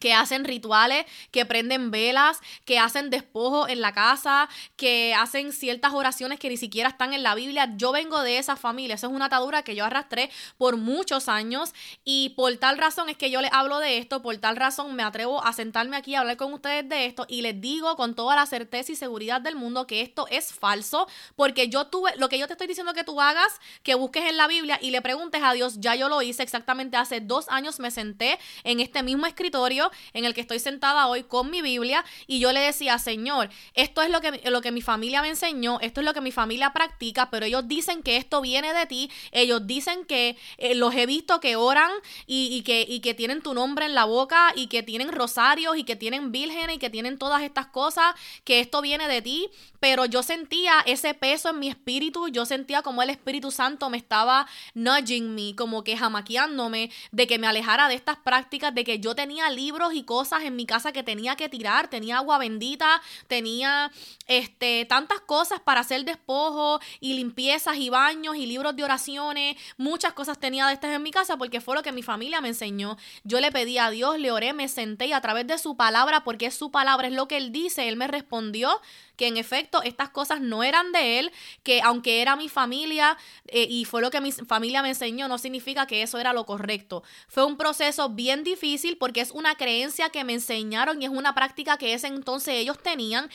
que 0.00 0.14
hacen 0.14 0.44
rituales, 0.44 1.06
que 1.30 1.46
prenden 1.46 1.90
velas, 1.90 2.40
que 2.64 2.78
hacen 2.78 3.10
despojo 3.10 3.68
en 3.68 3.80
la 3.80 3.92
casa, 3.92 4.48
que 4.76 5.14
hacen 5.14 5.52
ciertas 5.52 5.92
oraciones 5.92 6.38
que 6.40 6.48
ni 6.48 6.56
siquiera 6.56 6.88
están 6.88 7.12
en 7.12 7.22
la 7.22 7.34
Biblia. 7.34 7.72
Yo 7.76 7.92
vengo 7.92 8.22
de 8.22 8.38
esa 8.38 8.56
familia, 8.56 8.96
esa 8.96 9.06
es 9.06 9.12
una 9.12 9.26
atadura 9.26 9.62
que 9.62 9.76
yo 9.76 9.84
arrastré 9.84 10.30
por 10.58 10.76
muchos 10.76 11.28
años 11.28 11.72
y 12.04 12.30
por 12.30 12.56
tal 12.56 12.78
razón 12.78 13.08
es 13.08 13.16
que 13.16 13.30
yo 13.30 13.40
les 13.40 13.52
hablo 13.52 13.78
de 13.78 13.98
esto, 13.98 14.22
por 14.22 14.36
tal 14.38 14.56
razón 14.56 14.94
me 14.94 15.02
atrevo 15.02 15.44
a 15.44 15.52
sentarme 15.52 15.96
aquí 15.96 16.14
a 16.14 16.20
hablar 16.20 16.36
con 16.36 16.52
ustedes 16.52 16.88
de 16.88 17.06
esto 17.06 17.26
y 17.28 17.42
les 17.42 17.60
digo 17.60 17.96
con 17.96 18.14
toda 18.14 18.34
la 18.34 18.46
certeza 18.46 18.92
y 18.92 18.96
seguridad 18.96 19.40
del 19.40 19.56
mundo 19.56 19.86
que 19.86 20.00
esto 20.00 20.26
es 20.30 20.52
falso, 20.52 21.06
porque 21.36 21.68
yo 21.68 21.86
tuve, 21.86 22.10
lo 22.16 22.28
que 22.28 22.38
yo 22.38 22.46
te 22.46 22.54
estoy 22.54 22.66
diciendo 22.66 22.94
que 22.94 23.04
tú 23.04 23.20
hagas, 23.20 23.60
que 23.82 23.94
busques 23.94 24.24
en 24.24 24.36
la 24.36 24.48
Biblia 24.48 24.78
y 24.80 24.90
le 24.90 25.02
preguntes 25.02 25.42
a 25.42 25.52
Dios, 25.52 25.76
ya 25.78 25.94
yo 25.94 26.08
lo 26.08 26.22
hice 26.22 26.42
exactamente 26.42 26.96
hace 26.96 27.20
dos 27.20 27.48
años, 27.48 27.78
me 27.78 27.90
senté 27.90 28.38
en 28.64 28.80
este 28.80 29.02
mismo 29.02 29.26
escritorio 29.26 29.81
en 30.12 30.24
el 30.24 30.34
que 30.34 30.40
estoy 30.40 30.58
sentada 30.58 31.06
hoy 31.06 31.24
con 31.24 31.50
mi 31.50 31.62
Biblia 31.62 32.04
y 32.26 32.38
yo 32.38 32.52
le 32.52 32.60
decía, 32.60 32.98
Señor, 32.98 33.48
esto 33.74 34.02
es 34.02 34.10
lo 34.10 34.20
que, 34.20 34.42
lo 34.50 34.60
que 34.60 34.72
mi 34.72 34.82
familia 34.82 35.22
me 35.22 35.28
enseñó, 35.28 35.78
esto 35.80 36.00
es 36.00 36.06
lo 36.06 36.14
que 36.14 36.20
mi 36.20 36.32
familia 36.32 36.72
practica, 36.72 37.30
pero 37.30 37.46
ellos 37.46 37.66
dicen 37.66 38.02
que 38.02 38.16
esto 38.16 38.40
viene 38.40 38.72
de 38.72 38.86
ti, 38.86 39.10
ellos 39.30 39.66
dicen 39.66 40.04
que 40.04 40.36
eh, 40.58 40.74
los 40.74 40.94
he 40.94 41.06
visto 41.06 41.40
que 41.40 41.56
oran 41.56 41.90
y, 42.26 42.62
que, 42.62 42.84
y 42.88 43.00
que 43.00 43.14
tienen 43.14 43.42
tu 43.42 43.54
nombre 43.54 43.86
en 43.86 43.94
la 43.94 44.04
boca 44.04 44.52
y 44.54 44.66
que 44.66 44.82
tienen 44.82 45.12
rosarios 45.12 45.76
y 45.76 45.84
que 45.84 45.96
tienen 45.96 46.32
vírgenes 46.32 46.76
y 46.76 46.78
que 46.78 46.90
tienen 46.90 47.18
todas 47.18 47.42
estas 47.42 47.66
cosas, 47.66 48.14
que 48.44 48.60
esto 48.60 48.82
viene 48.82 49.08
de 49.08 49.22
ti, 49.22 49.50
pero 49.80 50.04
yo 50.04 50.22
sentía 50.22 50.74
ese 50.86 51.14
peso 51.14 51.50
en 51.50 51.58
mi 51.58 51.68
espíritu, 51.68 52.28
yo 52.28 52.46
sentía 52.46 52.82
como 52.82 53.02
el 53.02 53.10
Espíritu 53.10 53.50
Santo 53.50 53.90
me 53.90 53.96
estaba 53.96 54.46
nudging 54.74 55.34
me, 55.34 55.54
como 55.56 55.82
que 55.84 55.96
jamaqueándome 55.96 56.90
de 57.10 57.26
que 57.26 57.38
me 57.38 57.46
alejara 57.46 57.88
de 57.88 57.94
estas 57.94 58.16
prácticas, 58.18 58.74
de 58.74 58.84
que 58.84 59.00
yo 59.00 59.14
tenía 59.14 59.50
libros 59.72 59.94
y 59.94 60.02
cosas 60.02 60.42
en 60.42 60.54
mi 60.54 60.66
casa 60.66 60.92
que 60.92 61.02
tenía 61.02 61.34
que 61.34 61.48
tirar, 61.48 61.88
tenía 61.88 62.18
agua 62.18 62.36
bendita, 62.36 63.00
tenía 63.26 63.90
este 64.26 64.84
tantas 64.84 65.20
cosas 65.20 65.60
para 65.60 65.80
hacer 65.80 66.04
despojo 66.04 66.78
y 67.00 67.14
limpiezas 67.14 67.78
y 67.78 67.88
baños 67.88 68.36
y 68.36 68.44
libros 68.44 68.76
de 68.76 68.84
oraciones, 68.84 69.56
muchas 69.78 70.12
cosas 70.12 70.38
tenía 70.38 70.66
de 70.66 70.74
estas 70.74 70.94
en 70.94 71.02
mi 71.02 71.10
casa 71.10 71.38
porque 71.38 71.62
fue 71.62 71.74
lo 71.74 71.82
que 71.82 71.90
mi 71.90 72.02
familia 72.02 72.42
me 72.42 72.48
enseñó. 72.48 72.98
Yo 73.24 73.40
le 73.40 73.50
pedí 73.50 73.78
a 73.78 73.88
Dios, 73.88 74.18
le 74.18 74.30
oré, 74.30 74.52
me 74.52 74.68
senté 74.68 75.06
y 75.06 75.12
a 75.14 75.22
través 75.22 75.46
de 75.46 75.56
su 75.56 75.74
palabra, 75.74 76.22
porque 76.22 76.46
es 76.46 76.54
su 76.54 76.70
palabra, 76.70 77.08
es 77.08 77.14
lo 77.14 77.26
que 77.26 77.38
él 77.38 77.50
dice, 77.50 77.88
él 77.88 77.96
me 77.96 78.08
respondió 78.08 78.78
que 79.22 79.28
en 79.28 79.36
efecto 79.36 79.84
estas 79.84 80.08
cosas 80.08 80.40
no 80.40 80.64
eran 80.64 80.90
de 80.90 81.20
él, 81.20 81.30
que 81.62 81.80
aunque 81.80 82.22
era 82.22 82.34
mi 82.34 82.48
familia 82.48 83.16
eh, 83.46 83.68
y 83.70 83.84
fue 83.84 84.00
lo 84.00 84.10
que 84.10 84.20
mi 84.20 84.32
familia 84.32 84.82
me 84.82 84.88
enseñó, 84.88 85.28
no 85.28 85.38
significa 85.38 85.86
que 85.86 86.02
eso 86.02 86.18
era 86.18 86.32
lo 86.32 86.44
correcto. 86.44 87.04
Fue 87.28 87.44
un 87.44 87.56
proceso 87.56 88.08
bien 88.08 88.42
difícil 88.42 88.98
porque 88.98 89.20
es 89.20 89.30
una 89.30 89.54
creencia 89.54 90.10
que 90.10 90.24
me 90.24 90.32
enseñaron 90.32 91.00
y 91.00 91.04
es 91.04 91.12
una 91.12 91.36
práctica 91.36 91.78
que 91.78 91.94
ese 91.94 92.08
entonces 92.08 92.54
ellos 92.54 92.82
tenían, 92.82 93.30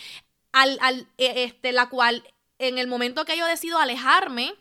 al, 0.51 0.77
al, 0.81 1.07
e, 1.17 1.45
este, 1.45 1.71
la 1.71 1.87
cual 1.87 2.21
en 2.59 2.79
el 2.79 2.87
momento 2.87 3.23
que 3.23 3.37
yo 3.37 3.45
decido 3.45 3.79
alejarme, 3.79 4.55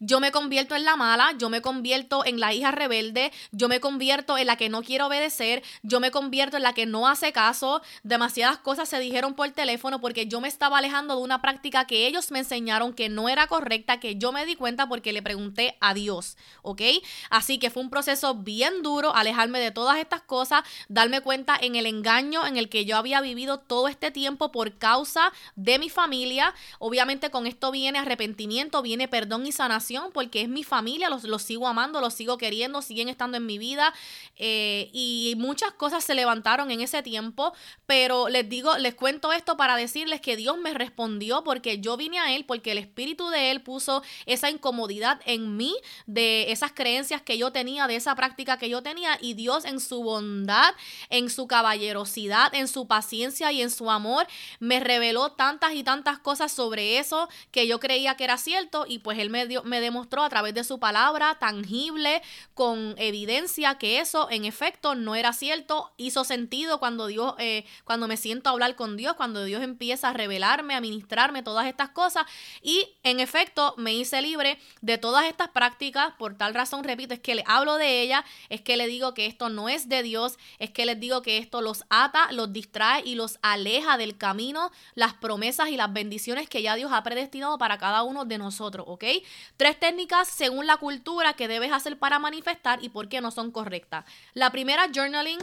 yo 0.00 0.20
me 0.20 0.32
convierto 0.32 0.74
en 0.74 0.84
la 0.84 0.96
mala, 0.96 1.32
yo 1.38 1.48
me 1.48 1.62
convierto 1.62 2.24
en 2.24 2.40
la 2.40 2.52
hija 2.52 2.70
rebelde, 2.70 3.32
yo 3.52 3.68
me 3.68 3.80
convierto 3.80 4.36
en 4.38 4.46
la 4.46 4.56
que 4.56 4.68
no 4.68 4.82
quiere 4.82 5.04
obedecer, 5.04 5.62
yo 5.82 6.00
me 6.00 6.10
convierto 6.10 6.56
en 6.56 6.62
la 6.62 6.72
que 6.72 6.86
no 6.86 7.08
hace 7.08 7.32
caso. 7.32 7.82
Demasiadas 8.02 8.58
cosas 8.58 8.88
se 8.88 8.98
dijeron 8.98 9.34
por 9.34 9.50
teléfono 9.50 10.00
porque 10.00 10.26
yo 10.26 10.40
me 10.40 10.48
estaba 10.48 10.78
alejando 10.78 11.16
de 11.16 11.22
una 11.22 11.40
práctica 11.40 11.86
que 11.86 12.06
ellos 12.06 12.30
me 12.30 12.40
enseñaron 12.40 12.92
que 12.92 13.08
no 13.08 13.28
era 13.28 13.46
correcta, 13.46 14.00
que 14.00 14.16
yo 14.16 14.32
me 14.32 14.44
di 14.44 14.56
cuenta 14.56 14.88
porque 14.88 15.12
le 15.12 15.22
pregunté 15.22 15.76
a 15.80 15.94
Dios, 15.94 16.36
¿ok? 16.62 16.82
Así 17.30 17.58
que 17.58 17.70
fue 17.70 17.82
un 17.82 17.90
proceso 17.90 18.34
bien 18.34 18.82
duro 18.82 19.14
alejarme 19.14 19.60
de 19.60 19.70
todas 19.70 19.98
estas 19.98 20.22
cosas, 20.22 20.62
darme 20.88 21.20
cuenta 21.20 21.56
en 21.60 21.76
el 21.76 21.86
engaño 21.86 22.46
en 22.46 22.56
el 22.56 22.68
que 22.68 22.84
yo 22.84 22.96
había 22.96 23.20
vivido 23.20 23.58
todo 23.58 23.88
este 23.88 24.10
tiempo 24.10 24.52
por 24.52 24.76
causa 24.78 25.32
de 25.54 25.78
mi 25.78 25.88
familia. 25.88 26.54
Obviamente 26.78 27.30
con 27.30 27.46
esto 27.46 27.70
viene 27.70 27.98
arrepentimiento, 27.98 28.82
viene 28.82 29.08
perdón 29.08 29.46
y 29.46 29.52
sanación 29.52 29.85
porque 30.12 30.42
es 30.42 30.48
mi 30.48 30.64
familia, 30.64 31.08
los, 31.08 31.24
los 31.24 31.42
sigo 31.42 31.68
amando, 31.68 32.00
los 32.00 32.14
sigo 32.14 32.38
queriendo, 32.38 32.82
siguen 32.82 33.08
estando 33.08 33.36
en 33.36 33.46
mi 33.46 33.58
vida 33.58 33.94
eh, 34.36 34.90
y 34.92 35.34
muchas 35.36 35.72
cosas 35.72 36.04
se 36.04 36.14
levantaron 36.14 36.70
en 36.70 36.80
ese 36.80 37.02
tiempo, 37.02 37.52
pero 37.86 38.28
les 38.28 38.48
digo, 38.48 38.76
les 38.78 38.94
cuento 38.94 39.32
esto 39.32 39.56
para 39.56 39.76
decirles 39.76 40.20
que 40.20 40.36
Dios 40.36 40.58
me 40.58 40.74
respondió 40.74 41.44
porque 41.44 41.80
yo 41.80 41.96
vine 41.96 42.18
a 42.18 42.34
Él, 42.34 42.44
porque 42.44 42.72
el 42.72 42.78
Espíritu 42.78 43.28
de 43.28 43.50
Él 43.50 43.62
puso 43.62 44.02
esa 44.26 44.50
incomodidad 44.50 45.20
en 45.24 45.56
mí 45.56 45.74
de 46.06 46.50
esas 46.52 46.72
creencias 46.72 47.22
que 47.22 47.38
yo 47.38 47.52
tenía, 47.52 47.86
de 47.86 47.96
esa 47.96 48.14
práctica 48.14 48.58
que 48.58 48.68
yo 48.68 48.82
tenía 48.82 49.18
y 49.20 49.34
Dios 49.34 49.64
en 49.64 49.80
su 49.80 50.02
bondad, 50.02 50.74
en 51.10 51.30
su 51.30 51.46
caballerosidad, 51.46 52.54
en 52.54 52.68
su 52.68 52.86
paciencia 52.86 53.52
y 53.52 53.62
en 53.62 53.70
su 53.70 53.90
amor 53.90 54.26
me 54.58 54.80
reveló 54.80 55.32
tantas 55.32 55.74
y 55.74 55.82
tantas 55.82 56.18
cosas 56.18 56.52
sobre 56.52 56.98
eso 56.98 57.28
que 57.50 57.66
yo 57.66 57.80
creía 57.80 58.16
que 58.16 58.24
era 58.24 58.38
cierto 58.38 58.86
y 58.88 58.98
pues 58.98 59.18
Él 59.18 59.30
me, 59.30 59.46
dio, 59.46 59.62
me 59.62 59.75
demostró 59.80 60.22
a 60.22 60.28
través 60.28 60.54
de 60.54 60.64
su 60.64 60.78
palabra 60.78 61.36
tangible, 61.38 62.22
con 62.54 62.94
evidencia 62.98 63.78
que 63.78 64.00
eso 64.00 64.28
en 64.30 64.44
efecto 64.44 64.94
no 64.94 65.14
era 65.14 65.32
cierto, 65.32 65.92
hizo 65.96 66.24
sentido 66.24 66.78
cuando 66.78 67.06
Dios, 67.06 67.34
eh, 67.38 67.64
cuando 67.84 68.08
me 68.08 68.16
siento 68.16 68.48
a 68.48 68.52
hablar 68.52 68.76
con 68.76 68.96
Dios, 68.96 69.14
cuando 69.14 69.44
Dios 69.44 69.62
empieza 69.62 70.10
a 70.10 70.12
revelarme, 70.12 70.74
a 70.74 70.80
ministrarme 70.80 71.42
todas 71.42 71.66
estas 71.66 71.90
cosas. 71.90 72.26
Y 72.62 72.88
en 73.02 73.20
efecto 73.20 73.74
me 73.76 73.94
hice 73.94 74.22
libre 74.22 74.58
de 74.80 74.98
todas 74.98 75.26
estas 75.26 75.48
prácticas, 75.48 76.14
por 76.18 76.36
tal 76.36 76.54
razón, 76.54 76.84
repito, 76.84 77.14
es 77.14 77.20
que 77.20 77.34
le 77.34 77.44
hablo 77.46 77.76
de 77.76 78.02
ella, 78.02 78.24
es 78.48 78.60
que 78.60 78.76
le 78.76 78.86
digo 78.86 79.14
que 79.14 79.26
esto 79.26 79.48
no 79.48 79.68
es 79.68 79.88
de 79.88 80.02
Dios, 80.02 80.38
es 80.58 80.70
que 80.70 80.86
les 80.86 80.98
digo 80.98 81.22
que 81.22 81.38
esto 81.38 81.60
los 81.60 81.84
ata, 81.90 82.30
los 82.32 82.52
distrae 82.52 83.02
y 83.04 83.14
los 83.14 83.38
aleja 83.42 83.96
del 83.96 84.16
camino, 84.16 84.70
las 84.94 85.14
promesas 85.14 85.68
y 85.68 85.76
las 85.76 85.92
bendiciones 85.92 86.48
que 86.48 86.62
ya 86.62 86.74
Dios 86.74 86.92
ha 86.92 87.02
predestinado 87.02 87.58
para 87.58 87.78
cada 87.78 88.02
uno 88.02 88.24
de 88.24 88.38
nosotros, 88.38 88.86
¿ok? 88.88 89.04
Tres 89.66 89.80
técnicas 89.80 90.28
según 90.28 90.68
la 90.68 90.76
cultura 90.76 91.32
que 91.32 91.48
debes 91.48 91.72
hacer 91.72 91.98
para 91.98 92.20
manifestar 92.20 92.84
y 92.84 92.88
por 92.88 93.08
qué 93.08 93.20
no 93.20 93.32
son 93.32 93.50
correctas. 93.50 94.04
La 94.32 94.50
primera, 94.50 94.86
journaling 94.94 95.40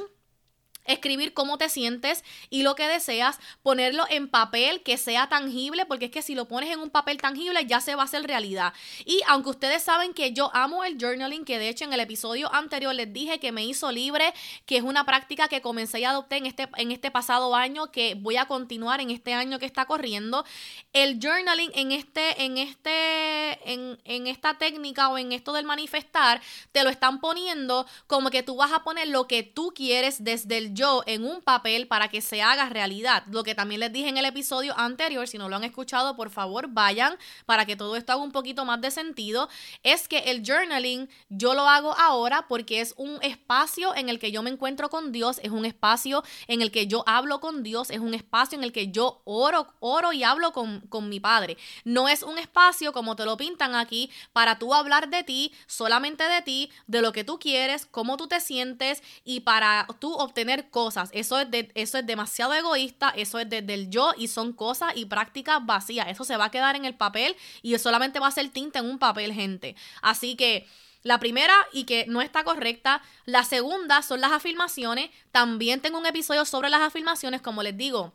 escribir 0.85 1.33
cómo 1.33 1.57
te 1.57 1.69
sientes 1.69 2.23
y 2.49 2.63
lo 2.63 2.75
que 2.75 2.87
deseas, 2.87 3.39
ponerlo 3.61 4.05
en 4.09 4.27
papel 4.27 4.81
que 4.83 4.97
sea 4.97 5.29
tangible, 5.29 5.85
porque 5.85 6.05
es 6.05 6.11
que 6.11 6.21
si 6.21 6.35
lo 6.35 6.47
pones 6.47 6.71
en 6.71 6.79
un 6.79 6.89
papel 6.89 7.17
tangible 7.17 7.65
ya 7.65 7.81
se 7.81 7.95
va 7.95 8.03
a 8.03 8.05
hacer 8.05 8.23
realidad. 8.23 8.73
Y 9.05 9.21
aunque 9.27 9.49
ustedes 9.49 9.83
saben 9.83 10.13
que 10.13 10.33
yo 10.33 10.51
amo 10.53 10.83
el 10.83 10.97
journaling, 10.99 11.45
que 11.45 11.59
de 11.59 11.69
hecho 11.69 11.85
en 11.85 11.93
el 11.93 11.99
episodio 11.99 12.53
anterior 12.53 12.93
les 12.93 13.11
dije 13.11 13.39
que 13.39 13.51
me 13.51 13.65
hizo 13.65 13.91
libre, 13.91 14.33
que 14.65 14.77
es 14.77 14.83
una 14.83 15.05
práctica 15.05 15.47
que 15.47 15.61
comencé 15.61 15.99
y 15.99 16.05
adopté 16.05 16.37
en 16.37 16.45
este, 16.45 16.69
en 16.77 16.91
este 16.91 17.11
pasado 17.11 17.55
año, 17.55 17.91
que 17.91 18.15
voy 18.15 18.37
a 18.37 18.45
continuar 18.45 19.01
en 19.01 19.09
este 19.09 19.33
año 19.33 19.59
que 19.59 19.65
está 19.65 19.85
corriendo, 19.85 20.45
el 20.93 21.19
journaling 21.21 21.71
en 21.75 21.91
este, 21.91 22.43
en 22.43 22.57
este, 22.57 23.71
en, 23.71 23.99
en 24.03 24.27
esta 24.27 24.57
técnica 24.57 25.09
o 25.09 25.17
en 25.17 25.31
esto 25.31 25.53
del 25.53 25.65
manifestar, 25.65 26.41
te 26.71 26.83
lo 26.83 26.89
están 26.89 27.19
poniendo 27.19 27.85
como 28.07 28.29
que 28.29 28.43
tú 28.43 28.55
vas 28.55 28.71
a 28.71 28.83
poner 28.83 29.07
lo 29.07 29.27
que 29.27 29.43
tú 29.43 29.73
quieres 29.75 30.23
desde 30.23 30.57
el 30.57 30.72
yo 30.73 31.03
en 31.05 31.25
un 31.25 31.41
papel 31.41 31.87
para 31.87 32.07
que 32.07 32.21
se 32.21 32.41
haga 32.41 32.69
realidad. 32.69 33.23
Lo 33.27 33.43
que 33.43 33.55
también 33.55 33.79
les 33.79 33.93
dije 33.93 34.09
en 34.09 34.17
el 34.17 34.25
episodio 34.25 34.77
anterior, 34.77 35.27
si 35.27 35.37
no 35.37 35.49
lo 35.49 35.55
han 35.55 35.63
escuchado, 35.63 36.15
por 36.15 36.29
favor 36.29 36.67
vayan 36.69 37.17
para 37.45 37.65
que 37.65 37.75
todo 37.75 37.95
esto 37.95 38.11
haga 38.13 38.21
un 38.21 38.31
poquito 38.31 38.65
más 38.65 38.81
de 38.81 38.91
sentido. 38.91 39.49
Es 39.83 40.07
que 40.07 40.19
el 40.19 40.43
journaling 40.45 41.09
yo 41.29 41.53
lo 41.53 41.67
hago 41.67 41.97
ahora 41.97 42.47
porque 42.47 42.81
es 42.81 42.93
un 42.97 43.19
espacio 43.21 43.95
en 43.95 44.09
el 44.09 44.19
que 44.19 44.31
yo 44.31 44.41
me 44.43 44.49
encuentro 44.49 44.89
con 44.89 45.11
Dios, 45.11 45.39
es 45.43 45.51
un 45.51 45.65
espacio 45.65 46.23
en 46.47 46.61
el 46.61 46.71
que 46.71 46.87
yo 46.87 47.03
hablo 47.07 47.39
con 47.39 47.63
Dios, 47.63 47.89
es 47.89 47.99
un 47.99 48.13
espacio 48.13 48.57
en 48.57 48.63
el 48.63 48.71
que 48.71 48.91
yo 48.91 49.21
oro, 49.25 49.67
oro 49.79 50.13
y 50.13 50.23
hablo 50.23 50.51
con, 50.51 50.81
con 50.81 51.09
mi 51.09 51.19
Padre. 51.19 51.57
No 51.83 52.07
es 52.07 52.23
un 52.23 52.37
espacio 52.37 52.93
como 52.93 53.15
te 53.15 53.25
lo 53.25 53.37
pintan 53.37 53.75
aquí 53.75 54.09
para 54.31 54.59
tú 54.59 54.73
hablar 54.73 55.09
de 55.09 55.23
ti, 55.23 55.53
solamente 55.67 56.23
de 56.23 56.41
ti, 56.41 56.71
de 56.87 57.01
lo 57.01 57.11
que 57.11 57.23
tú 57.23 57.39
quieres, 57.39 57.85
cómo 57.85 58.17
tú 58.17 58.27
te 58.27 58.39
sientes 58.39 59.03
y 59.23 59.41
para 59.41 59.87
tú 59.99 60.13
obtener 60.13 60.62
cosas. 60.65 61.09
Eso 61.13 61.39
es, 61.39 61.47
eso 61.75 61.97
es 61.97 62.05
demasiado 62.05 62.53
egoísta, 62.53 63.09
eso 63.09 63.39
es 63.39 63.49
desde 63.49 63.73
el 63.73 63.89
yo 63.89 64.13
y 64.17 64.27
son 64.27 64.53
cosas 64.53 64.93
y 64.95 65.05
prácticas 65.05 65.65
vacías. 65.65 66.07
Eso 66.07 66.23
se 66.23 66.37
va 66.37 66.45
a 66.45 66.51
quedar 66.51 66.75
en 66.75 66.85
el 66.85 66.95
papel 66.95 67.35
y 67.61 67.77
solamente 67.77 68.19
va 68.19 68.27
a 68.27 68.31
ser 68.31 68.49
tinta 68.49 68.79
en 68.79 68.85
un 68.85 68.99
papel, 68.99 69.33
gente. 69.33 69.75
Así 70.01 70.35
que... 70.35 70.67
La 71.03 71.19
primera 71.19 71.53
y 71.73 71.83
que 71.83 72.05
no 72.07 72.21
está 72.21 72.45
correcta. 72.45 73.01
La 73.25 73.43
segunda 73.43 74.01
son 74.03 74.21
las 74.21 74.31
afirmaciones. 74.31 75.09
También 75.33 75.81
tengo 75.81 75.99
un 75.99 76.05
episodio 76.05 76.45
sobre 76.45 76.69
las 76.69 76.79
afirmaciones, 76.79 77.41
como 77.41 77.61
les 77.61 77.75
digo. 77.75 78.13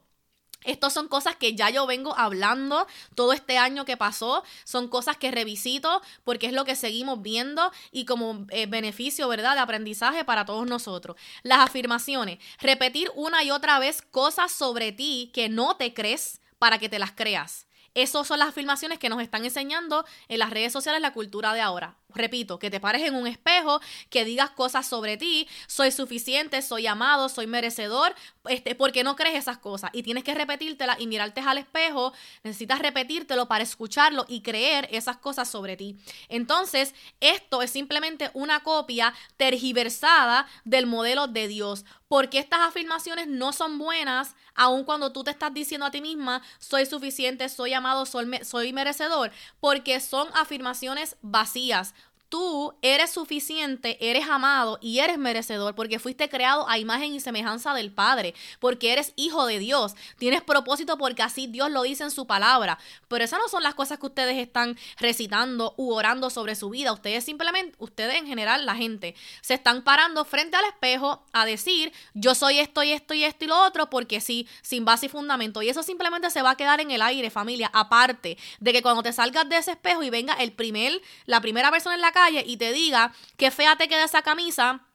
Estas 0.64 0.92
son 0.92 1.08
cosas 1.08 1.36
que 1.36 1.54
ya 1.54 1.70
yo 1.70 1.86
vengo 1.86 2.16
hablando 2.18 2.86
todo 3.14 3.32
este 3.32 3.58
año 3.58 3.84
que 3.84 3.96
pasó, 3.96 4.42
son 4.64 4.88
cosas 4.88 5.16
que 5.16 5.30
revisito 5.30 6.02
porque 6.24 6.46
es 6.46 6.52
lo 6.52 6.64
que 6.64 6.74
seguimos 6.74 7.22
viendo 7.22 7.70
y 7.92 8.04
como 8.04 8.46
eh, 8.50 8.66
beneficio, 8.66 9.28
¿verdad?, 9.28 9.54
de 9.54 9.60
aprendizaje 9.60 10.24
para 10.24 10.44
todos 10.44 10.66
nosotros. 10.66 11.16
Las 11.42 11.60
afirmaciones, 11.60 12.38
repetir 12.60 13.10
una 13.14 13.44
y 13.44 13.50
otra 13.50 13.78
vez 13.78 14.02
cosas 14.02 14.50
sobre 14.50 14.92
ti 14.92 15.30
que 15.32 15.48
no 15.48 15.76
te 15.76 15.94
crees 15.94 16.40
para 16.58 16.78
que 16.78 16.88
te 16.88 16.98
las 16.98 17.12
creas. 17.12 17.66
Esas 17.94 18.26
son 18.26 18.38
las 18.38 18.50
afirmaciones 18.50 18.98
que 18.98 19.08
nos 19.08 19.20
están 19.20 19.44
enseñando 19.44 20.04
en 20.28 20.38
las 20.38 20.50
redes 20.50 20.72
sociales 20.72 21.00
la 21.00 21.12
cultura 21.12 21.52
de 21.52 21.60
ahora. 21.60 21.96
Repito, 22.14 22.58
que 22.58 22.70
te 22.70 22.80
pares 22.80 23.02
en 23.02 23.14
un 23.14 23.26
espejo, 23.26 23.82
que 24.08 24.24
digas 24.24 24.48
cosas 24.50 24.86
sobre 24.86 25.18
ti, 25.18 25.46
soy 25.66 25.92
suficiente, 25.92 26.62
soy 26.62 26.86
amado, 26.86 27.28
soy 27.28 27.46
merecedor, 27.46 28.14
este, 28.48 28.74
porque 28.74 29.04
no 29.04 29.14
crees 29.14 29.36
esas 29.36 29.58
cosas. 29.58 29.90
Y 29.92 30.02
tienes 30.02 30.24
que 30.24 30.34
repetírtelas 30.34 30.98
y 31.00 31.06
mirarte 31.06 31.42
al 31.42 31.58
espejo, 31.58 32.14
necesitas 32.44 32.78
repetírtelo 32.78 33.46
para 33.46 33.62
escucharlo 33.62 34.24
y 34.26 34.40
creer 34.40 34.88
esas 34.90 35.18
cosas 35.18 35.50
sobre 35.50 35.76
ti. 35.76 35.96
Entonces, 36.30 36.94
esto 37.20 37.60
es 37.60 37.70
simplemente 37.70 38.30
una 38.32 38.60
copia 38.62 39.12
tergiversada 39.36 40.46
del 40.64 40.86
modelo 40.86 41.26
de 41.26 41.46
Dios, 41.46 41.84
porque 42.08 42.38
estas 42.38 42.60
afirmaciones 42.60 43.28
no 43.28 43.52
son 43.52 43.78
buenas, 43.78 44.34
aun 44.54 44.84
cuando 44.84 45.12
tú 45.12 45.24
te 45.24 45.30
estás 45.30 45.52
diciendo 45.52 45.84
a 45.84 45.90
ti 45.90 46.00
misma, 46.00 46.40
soy 46.58 46.86
suficiente, 46.86 47.50
soy 47.50 47.74
amado, 47.74 48.06
soy, 48.06 48.26
soy 48.44 48.72
merecedor, 48.72 49.30
porque 49.60 50.00
son 50.00 50.26
afirmaciones 50.34 51.16
vacías 51.20 51.94
tú 52.28 52.74
eres 52.82 53.10
suficiente, 53.10 53.96
eres 54.00 54.28
amado 54.28 54.78
y 54.80 54.98
eres 54.98 55.18
merecedor 55.18 55.74
porque 55.74 55.98
fuiste 55.98 56.28
creado 56.28 56.68
a 56.68 56.78
imagen 56.78 57.14
y 57.14 57.20
semejanza 57.20 57.74
del 57.74 57.92
Padre, 57.92 58.34
porque 58.60 58.92
eres 58.92 59.12
hijo 59.16 59.46
de 59.46 59.58
Dios, 59.58 59.94
tienes 60.18 60.42
propósito 60.42 60.98
porque 60.98 61.22
así 61.22 61.46
Dios 61.46 61.70
lo 61.70 61.82
dice 61.82 62.04
en 62.04 62.10
su 62.10 62.26
palabra. 62.26 62.78
Pero 63.08 63.24
esas 63.24 63.38
no 63.38 63.48
son 63.48 63.62
las 63.62 63.74
cosas 63.74 63.98
que 63.98 64.06
ustedes 64.06 64.36
están 64.36 64.78
recitando 64.98 65.74
u 65.76 65.92
orando 65.92 66.30
sobre 66.30 66.54
su 66.54 66.70
vida. 66.70 66.92
Ustedes 66.92 67.24
simplemente, 67.24 67.76
ustedes 67.78 68.16
en 68.16 68.26
general, 68.26 68.66
la 68.66 68.76
gente, 68.76 69.14
se 69.40 69.54
están 69.54 69.82
parando 69.82 70.24
frente 70.24 70.56
al 70.56 70.64
espejo 70.66 71.24
a 71.32 71.44
decir, 71.46 71.92
yo 72.14 72.34
soy 72.34 72.58
esto 72.58 72.82
y 72.82 72.92
esto 72.92 73.14
y 73.14 73.24
esto 73.24 73.44
y 73.44 73.48
lo 73.48 73.64
otro 73.64 73.90
porque 73.90 74.20
sí, 74.20 74.46
sin 74.62 74.84
base 74.84 75.06
y 75.06 75.08
fundamento. 75.08 75.62
Y 75.62 75.68
eso 75.68 75.82
simplemente 75.82 76.30
se 76.30 76.42
va 76.42 76.50
a 76.50 76.56
quedar 76.56 76.80
en 76.80 76.90
el 76.90 77.02
aire, 77.02 77.30
familia, 77.30 77.70
aparte 77.72 78.36
de 78.60 78.72
que 78.72 78.82
cuando 78.82 79.02
te 79.02 79.12
salgas 79.12 79.48
de 79.48 79.56
ese 79.56 79.72
espejo 79.72 80.02
y 80.02 80.10
venga 80.10 80.34
el 80.34 80.52
primer, 80.52 81.00
la 81.26 81.40
primera 81.40 81.70
persona 81.70 81.94
en 81.94 82.00
la 82.00 82.12
y 82.44 82.56
te 82.56 82.72
diga 82.72 83.12
que 83.36 83.50
fea 83.50 83.76
te 83.76 83.88
queda 83.88 84.04
esa 84.04 84.22
camisa, 84.22 84.87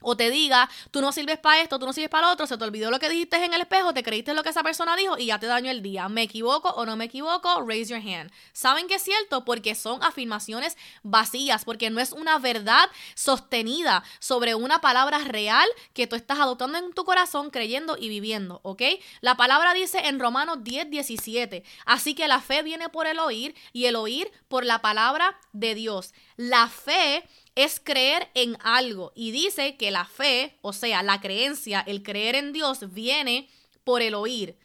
o 0.00 0.16
te 0.16 0.30
diga, 0.30 0.68
tú 0.90 1.00
no 1.00 1.12
sirves 1.12 1.38
para 1.38 1.60
esto, 1.60 1.78
tú 1.78 1.86
no 1.86 1.92
sirves 1.92 2.10
para 2.10 2.26
lo 2.26 2.32
otro, 2.32 2.46
se 2.46 2.56
te 2.56 2.64
olvidó 2.64 2.90
lo 2.90 2.98
que 2.98 3.08
dijiste 3.08 3.44
en 3.44 3.54
el 3.54 3.62
espejo, 3.62 3.92
te 3.94 4.02
creíste 4.02 4.34
lo 4.34 4.42
que 4.42 4.50
esa 4.50 4.62
persona 4.62 4.96
dijo 4.96 5.18
y 5.18 5.26
ya 5.26 5.38
te 5.38 5.46
daño 5.46 5.70
el 5.70 5.82
día. 5.82 6.08
¿Me 6.08 6.22
equivoco 6.22 6.70
o 6.70 6.86
no 6.86 6.96
me 6.96 7.06
equivoco? 7.06 7.62
Raise 7.62 7.90
your 7.92 8.00
hand. 8.00 8.30
¿Saben 8.52 8.86
que 8.86 8.96
es 8.96 9.02
cierto? 9.02 9.44
Porque 9.44 9.74
son 9.74 10.02
afirmaciones 10.02 10.76
vacías, 11.02 11.64
porque 11.64 11.90
no 11.90 12.00
es 12.00 12.12
una 12.12 12.38
verdad 12.38 12.88
sostenida 13.14 14.02
sobre 14.18 14.54
una 14.54 14.80
palabra 14.80 15.18
real 15.18 15.68
que 15.94 16.06
tú 16.06 16.16
estás 16.16 16.38
adoptando 16.38 16.78
en 16.78 16.92
tu 16.92 17.04
corazón, 17.04 17.50
creyendo 17.50 17.96
y 17.98 18.08
viviendo, 18.08 18.60
¿ok? 18.62 18.82
La 19.20 19.36
palabra 19.36 19.74
dice 19.74 20.06
en 20.06 20.18
Romanos 20.18 20.58
10, 20.62 20.90
17, 20.90 21.64
así 21.86 22.14
que 22.14 22.28
la 22.28 22.40
fe 22.40 22.62
viene 22.62 22.88
por 22.88 23.06
el 23.06 23.18
oír 23.18 23.54
y 23.72 23.86
el 23.86 23.96
oír 23.96 24.30
por 24.48 24.64
la 24.64 24.80
palabra 24.80 25.38
de 25.52 25.74
Dios. 25.74 26.12
La 26.36 26.68
fe 26.68 27.24
es 27.64 27.80
creer 27.82 28.28
en 28.34 28.56
algo. 28.60 29.12
Y 29.14 29.30
dice 29.30 29.76
que 29.76 29.90
la 29.90 30.04
fe, 30.04 30.58
o 30.62 30.72
sea, 30.72 31.02
la 31.02 31.20
creencia, 31.20 31.80
el 31.80 32.02
creer 32.02 32.34
en 32.34 32.52
Dios, 32.52 32.92
viene 32.92 33.48
por 33.84 34.02
el 34.02 34.14
oír. 34.14 34.58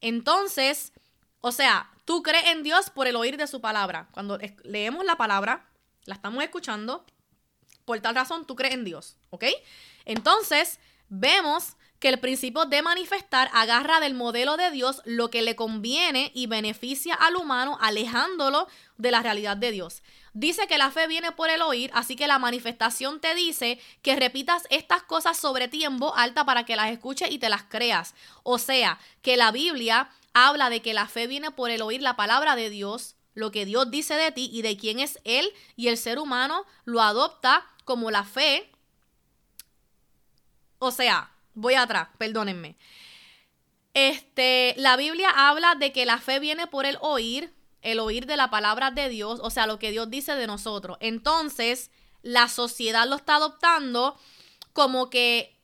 Entonces, 0.00 0.92
o 1.40 1.52
sea, 1.52 1.90
tú 2.04 2.22
crees 2.22 2.46
en 2.46 2.62
Dios 2.62 2.90
por 2.90 3.06
el 3.06 3.16
oír 3.16 3.36
de 3.36 3.46
su 3.46 3.60
palabra. 3.60 4.08
Cuando 4.12 4.38
leemos 4.62 5.04
la 5.04 5.16
palabra, 5.16 5.68
la 6.04 6.14
estamos 6.14 6.42
escuchando, 6.42 7.04
por 7.84 8.00
tal 8.00 8.14
razón 8.14 8.46
tú 8.46 8.56
crees 8.56 8.74
en 8.74 8.84
Dios, 8.84 9.16
¿ok? 9.30 9.44
Entonces, 10.04 10.78
vemos 11.08 11.76
que 11.98 12.08
el 12.08 12.20
principio 12.20 12.64
de 12.64 12.82
manifestar 12.82 13.50
agarra 13.52 14.00
del 14.00 14.14
modelo 14.14 14.56
de 14.56 14.70
Dios 14.70 15.02
lo 15.04 15.30
que 15.30 15.42
le 15.42 15.56
conviene 15.56 16.30
y 16.34 16.46
beneficia 16.46 17.14
al 17.14 17.36
humano, 17.36 17.76
alejándolo 17.80 18.68
de 18.96 19.10
la 19.10 19.22
realidad 19.22 19.56
de 19.56 19.72
Dios. 19.72 20.02
Dice 20.38 20.68
que 20.68 20.78
la 20.78 20.92
fe 20.92 21.08
viene 21.08 21.32
por 21.32 21.50
el 21.50 21.62
oír, 21.62 21.90
así 21.94 22.14
que 22.14 22.28
la 22.28 22.38
manifestación 22.38 23.18
te 23.18 23.34
dice 23.34 23.80
que 24.02 24.14
repitas 24.14 24.68
estas 24.70 25.02
cosas 25.02 25.36
sobre 25.36 25.66
ti 25.66 25.82
en 25.82 25.98
voz 25.98 26.12
alta 26.14 26.44
para 26.44 26.64
que 26.64 26.76
las 26.76 26.92
escuches 26.92 27.32
y 27.32 27.40
te 27.40 27.48
las 27.48 27.64
creas. 27.64 28.14
O 28.44 28.58
sea, 28.58 29.00
que 29.20 29.36
la 29.36 29.50
Biblia 29.50 30.10
habla 30.34 30.70
de 30.70 30.80
que 30.80 30.94
la 30.94 31.08
fe 31.08 31.26
viene 31.26 31.50
por 31.50 31.72
el 31.72 31.82
oír 31.82 32.02
la 32.02 32.14
palabra 32.14 32.54
de 32.54 32.70
Dios, 32.70 33.16
lo 33.34 33.50
que 33.50 33.66
Dios 33.66 33.90
dice 33.90 34.14
de 34.14 34.30
ti 34.30 34.48
y 34.52 34.62
de 34.62 34.76
quién 34.76 35.00
es 35.00 35.18
Él 35.24 35.52
y 35.74 35.88
el 35.88 35.98
ser 35.98 36.20
humano 36.20 36.64
lo 36.84 37.02
adopta 37.02 37.66
como 37.84 38.12
la 38.12 38.22
fe. 38.22 38.70
O 40.78 40.92
sea, 40.92 41.32
voy 41.54 41.74
atrás, 41.74 42.10
perdónenme. 42.16 42.76
Este, 43.92 44.74
la 44.76 44.96
Biblia 44.96 45.30
habla 45.34 45.74
de 45.74 45.90
que 45.90 46.06
la 46.06 46.18
fe 46.18 46.38
viene 46.38 46.68
por 46.68 46.86
el 46.86 46.96
oír, 47.00 47.57
el 47.82 48.00
oír 48.00 48.26
de 48.26 48.36
la 48.36 48.50
palabra 48.50 48.90
de 48.90 49.08
Dios, 49.08 49.40
o 49.42 49.50
sea, 49.50 49.66
lo 49.66 49.78
que 49.78 49.90
Dios 49.90 50.10
dice 50.10 50.34
de 50.34 50.46
nosotros. 50.46 50.98
Entonces, 51.00 51.90
la 52.22 52.48
sociedad 52.48 53.06
lo 53.08 53.16
está 53.16 53.36
adoptando 53.36 54.16
como 54.72 55.10
que 55.10 55.57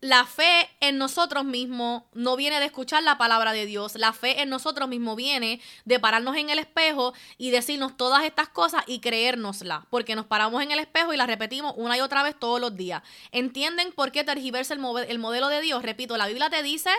la 0.00 0.24
fe 0.24 0.70
en 0.80 0.96
nosotros 0.96 1.44
mismos 1.44 2.04
no 2.14 2.34
viene 2.34 2.58
de 2.58 2.66
escuchar 2.66 3.02
la 3.02 3.18
palabra 3.18 3.52
de 3.52 3.66
Dios. 3.66 3.96
La 3.96 4.14
fe 4.14 4.40
en 4.40 4.48
nosotros 4.48 4.88
mismos 4.88 5.14
viene 5.14 5.60
de 5.84 6.00
pararnos 6.00 6.36
en 6.36 6.48
el 6.48 6.58
espejo 6.58 7.12
y 7.36 7.50
decirnos 7.50 7.98
todas 7.98 8.24
estas 8.24 8.48
cosas 8.48 8.82
y 8.86 9.00
creérnoslas. 9.00 9.84
Porque 9.90 10.14
nos 10.14 10.24
paramos 10.24 10.62
en 10.62 10.70
el 10.70 10.78
espejo 10.78 11.12
y 11.12 11.18
las 11.18 11.26
repetimos 11.26 11.74
una 11.76 11.98
y 11.98 12.00
otra 12.00 12.22
vez 12.22 12.34
todos 12.38 12.60
los 12.60 12.76
días. 12.76 13.02
¿Entienden 13.30 13.92
por 13.92 14.10
qué 14.10 14.24
tergiversa 14.24 14.72
el, 14.72 14.80
el 15.06 15.18
modelo 15.18 15.48
de 15.48 15.60
Dios? 15.60 15.82
Repito, 15.82 16.16
la 16.16 16.28
Biblia 16.28 16.48
te 16.48 16.62
dice 16.62 16.90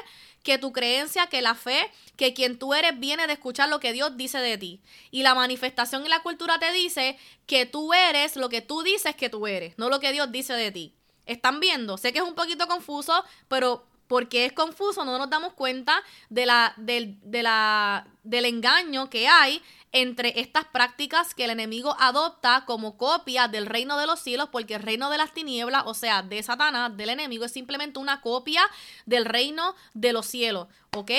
que 0.43 0.59
tu 0.59 0.71
creencia, 0.71 1.25
que 1.25 1.41
la 1.41 1.55
fe, 1.55 1.91
que 2.17 2.35
quien 2.35 2.59
tú 2.59 2.75
eres 2.75 2.99
viene 2.99 3.25
de 3.25 3.33
escuchar 3.33 3.69
lo 3.69 3.79
que 3.79 3.93
Dios 3.93 4.15
dice 4.15 4.37
de 4.37 4.59
ti. 4.59 4.79
Y 5.09 5.23
la 5.23 5.33
manifestación 5.33 6.05
y 6.05 6.09
la 6.09 6.21
cultura 6.21 6.59
te 6.59 6.71
dice 6.71 7.17
que 7.47 7.65
tú 7.65 7.93
eres 7.93 8.35
lo 8.35 8.49
que 8.49 8.61
tú 8.61 8.83
dices 8.83 9.15
que 9.15 9.29
tú 9.29 9.47
eres, 9.47 9.75
no 9.79 9.89
lo 9.89 9.99
que 9.99 10.11
Dios 10.11 10.31
dice 10.31 10.53
de 10.53 10.71
ti. 10.71 10.95
¿Están 11.25 11.59
viendo? 11.59 11.97
Sé 11.97 12.13
que 12.13 12.19
es 12.19 12.25
un 12.25 12.35
poquito 12.35 12.67
confuso, 12.67 13.23
pero 13.47 13.85
porque 14.11 14.43
es 14.43 14.51
confuso 14.51 15.05
no 15.05 15.17
nos 15.17 15.29
damos 15.29 15.53
cuenta 15.53 16.03
de 16.29 16.45
la, 16.45 16.73
del, 16.75 17.17
de 17.21 17.43
la, 17.43 18.05
del 18.23 18.43
engaño 18.43 19.09
que 19.09 19.29
hay 19.29 19.61
entre 19.93 20.41
estas 20.41 20.65
prácticas 20.65 21.33
que 21.33 21.45
el 21.45 21.49
enemigo 21.49 21.95
adopta 21.97 22.65
como 22.65 22.97
copia 22.97 23.47
del 23.47 23.67
reino 23.67 23.97
de 23.97 24.07
los 24.07 24.19
cielos, 24.19 24.49
porque 24.51 24.75
el 24.75 24.83
reino 24.83 25.09
de 25.09 25.17
las 25.17 25.33
tinieblas, 25.33 25.83
o 25.85 25.93
sea, 25.93 26.23
de 26.23 26.43
Satanás, 26.43 26.97
del 26.97 27.09
enemigo, 27.09 27.45
es 27.45 27.53
simplemente 27.53 27.99
una 27.99 28.19
copia 28.19 28.61
del 29.05 29.23
reino 29.23 29.75
de 29.93 30.11
los 30.11 30.25
cielos, 30.25 30.67
¿ok? 30.93 31.11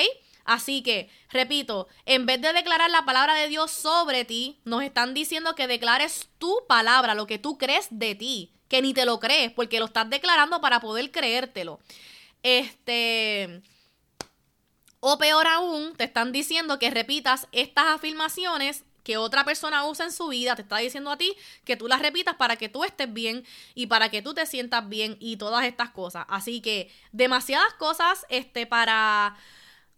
Así 0.45 0.83
que, 0.83 1.09
repito, 1.29 1.87
en 2.05 2.27
vez 2.27 2.41
de 2.41 2.53
declarar 2.53 2.91
la 2.91 3.05
palabra 3.05 3.33
de 3.33 3.47
Dios 3.47 3.71
sobre 3.71 4.25
ti, 4.25 4.59
nos 4.65 4.83
están 4.83 5.15
diciendo 5.15 5.55
que 5.55 5.67
declares 5.67 6.29
tu 6.37 6.59
palabra, 6.67 7.15
lo 7.15 7.25
que 7.25 7.39
tú 7.39 7.57
crees 7.57 7.87
de 7.89 8.13
ti, 8.15 8.53
que 8.73 8.81
ni 8.81 8.91
te 8.91 9.05
lo 9.05 9.19
crees, 9.19 9.51
porque 9.51 9.77
lo 9.77 9.85
estás 9.85 10.09
declarando 10.09 10.59
para 10.59 10.79
poder 10.79 11.11
creértelo. 11.11 11.79
Este, 12.41 13.61
o 14.99 15.19
peor 15.19 15.45
aún, 15.45 15.95
te 15.95 16.05
están 16.05 16.31
diciendo 16.31 16.79
que 16.79 16.89
repitas 16.89 17.47
estas 17.51 17.85
afirmaciones 17.85 18.83
que 19.03 19.17
otra 19.17 19.45
persona 19.45 19.85
usa 19.85 20.05
en 20.05 20.11
su 20.11 20.29
vida, 20.29 20.55
te 20.55 20.63
está 20.63 20.77
diciendo 20.77 21.11
a 21.11 21.17
ti 21.17 21.35
que 21.65 21.77
tú 21.77 21.87
las 21.87 22.01
repitas 22.01 22.33
para 22.33 22.55
que 22.55 22.67
tú 22.67 22.83
estés 22.83 23.13
bien 23.13 23.45
y 23.75 23.85
para 23.85 24.09
que 24.09 24.23
tú 24.23 24.33
te 24.33 24.47
sientas 24.47 24.89
bien 24.89 25.17
y 25.19 25.37
todas 25.37 25.65
estas 25.65 25.91
cosas. 25.91 26.25
Así 26.27 26.59
que 26.59 26.89
demasiadas 27.11 27.75
cosas 27.75 28.25
este, 28.29 28.65
para 28.65 29.37